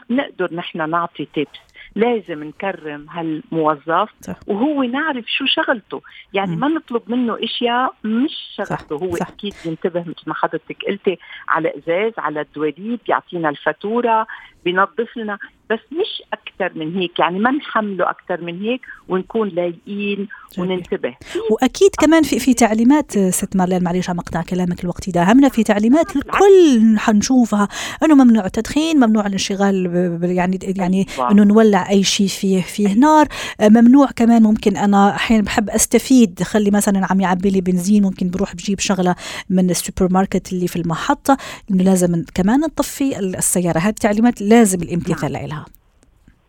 نقدر 0.09 0.53
نحن 0.53 0.89
نعطي 0.89 1.27
tips 1.33 1.59
لازم 1.95 2.43
نكرم 2.43 3.05
هالموظف 3.09 4.09
صح. 4.21 4.35
وهو 4.47 4.83
نعرف 4.83 5.25
شو 5.27 5.45
شغلته 5.45 6.01
يعني 6.33 6.55
م. 6.55 6.59
ما 6.59 6.67
نطلب 6.67 7.01
منه 7.07 7.37
أشياء 7.43 7.93
مش 8.03 8.31
شغلته 8.55 8.95
هو 8.95 9.15
صح. 9.15 9.27
أكيد 9.27 9.53
ينتبه 9.65 9.99
مثل 9.99 10.23
ما 10.27 10.33
حضرتك 10.33 10.77
قلتي 10.87 11.17
على 11.47 11.73
إزاز 11.77 12.13
على 12.17 12.41
الدواليب 12.41 12.99
يعطينا 13.07 13.49
الفاتورة 13.49 14.27
بينظف 14.65 15.17
لنا 15.17 15.37
بس 15.69 15.79
مش 15.91 16.23
أكثر 16.33 16.79
من 16.79 16.95
هيك 16.95 17.19
يعني 17.19 17.39
ما 17.39 17.51
نحمله 17.51 18.09
أكثر 18.09 18.41
من 18.41 18.61
هيك 18.61 18.81
ونكون 19.09 19.49
لايقين 19.49 20.27
وننتبه. 20.57 21.15
وأكيد 21.51 21.91
كمان 21.99 22.23
في 22.23 22.39
في 22.39 22.53
تعليمات 22.53 23.19
ست 23.19 23.55
مارلين 23.55 23.83
معلش 23.83 24.09
عم 24.09 24.19
اقطع 24.19 24.41
كلامك 24.41 24.83
الوقت 24.83 25.09
داهمنا 25.09 25.49
في 25.49 25.63
تعليمات 25.63 26.15
الكل 26.15 26.95
حنشوفها. 26.97 27.67
أنه 28.03 28.15
ممنوع 28.15 28.45
التدخين 28.45 28.97
ممنوع 28.97 29.27
الانشغال 29.27 30.19
يعني 30.23 30.59
يعني 30.77 31.07
أنه 31.31 31.43
نولع 31.43 31.89
أي 31.89 32.03
شيء 32.03 32.27
فيه 32.27 32.61
فيه 32.61 32.93
نار. 32.93 33.27
ممنوع 33.61 34.07
كمان 34.15 34.43
ممكن 34.43 34.77
أنا 34.77 35.15
أحيانا 35.15 35.43
بحب 35.43 35.69
أستفيد. 35.69 36.43
خلي 36.43 36.71
مثلا 36.71 37.07
عم 37.09 37.21
يعبي 37.21 37.49
لي 37.49 37.61
بنزين 37.61 38.03
ممكن 38.03 38.29
بروح 38.29 38.53
بجيب 38.53 38.79
شغلة 38.79 39.15
من 39.49 39.69
السوبر 39.69 40.13
ماركت 40.13 40.53
اللي 40.53 40.67
في 40.67 40.75
المحطة. 40.75 41.37
إنه 41.71 41.83
لازم 41.83 42.23
كمان 42.33 42.59
نطفي 42.59 43.19
السيارة. 43.19 43.79
هذه 43.79 43.89
التعليمات 43.89 44.41
لازم 44.41 44.81
الامتثال 44.81 45.31
نعم. 45.31 45.45
لها 45.45 45.54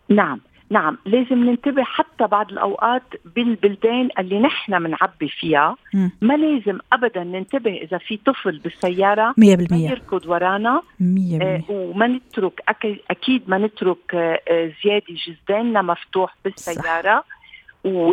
نعم 0.09 0.41
نعم 0.71 0.99
لازم 1.07 1.45
ننتبه 1.45 1.83
حتى 1.83 2.27
بعض 2.27 2.53
الأوقات 2.53 3.03
بالبلدان 3.37 4.09
اللي 4.19 4.41
نحن 4.41 4.79
بنعبي 4.79 5.29
فيها 5.29 5.77
م. 5.95 6.09
ما 6.21 6.35
لازم 6.37 6.79
ابدا 6.93 7.25
ننتبه 7.25 7.75
إذا 7.75 7.99
في 7.99 8.17
طفل 8.17 8.59
بالسيارة 8.59 9.35
100% 9.41 9.73
يركض 9.73 10.27
ورانا 10.27 10.83
100% 11.01 11.03
آه 11.43 11.63
وما 11.69 12.07
نترك 12.07 12.63
أكيد 13.11 13.43
ما 13.47 13.59
نترك 13.59 14.15
آه 14.15 14.73
زيادة 14.85 15.07
جزداننا 15.27 15.83
مفتوح 15.83 16.37
بالسيارة 16.45 17.21
صح. 17.21 17.36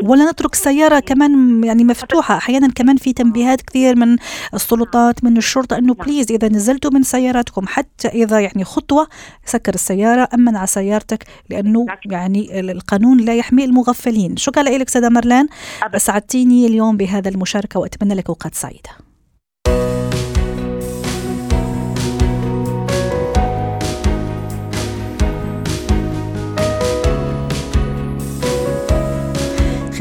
ولا 0.03 0.31
نترك 0.31 0.53
السيارة 0.53 0.99
كمان 0.99 1.63
يعني 1.63 1.83
مفتوحة. 1.83 2.37
أحيانا 2.37 2.67
كمان 2.67 2.97
في 2.97 3.13
تنبيهات 3.13 3.61
كثير 3.61 3.95
من 3.95 4.17
السلطات 4.53 5.23
من 5.23 5.37
الشرطة 5.37 5.77
إنه 5.77 5.93
بليز 5.93 6.31
نعم. 6.31 6.39
إذا 6.41 6.55
نزلتوا 6.55 6.91
من 6.91 7.03
سياراتكم 7.03 7.67
حتى 7.67 8.07
إذا 8.07 8.39
يعني 8.39 8.63
خطوة 8.63 9.07
سكر 9.45 9.73
السيارة 9.73 10.27
امن 10.33 10.55
على 10.55 10.67
سيارتك 10.67 11.23
لأنه 11.49 11.85
يعني 12.05 12.59
القانون 12.59 13.17
لا 13.17 13.35
يحمي 13.35 13.65
المغفلين. 13.65 14.37
شكرا 14.37 14.63
لك 14.63 14.89
سيده 14.89 15.09
مرلان. 15.09 15.47
أسعدتيني 15.83 16.67
اليوم 16.67 16.97
بهذا 16.97 17.29
المشاركة 17.29 17.79
وأتمنى 17.79 18.13
لك 18.13 18.29
أوقات 18.29 18.55
سعيدة. 18.55 19.12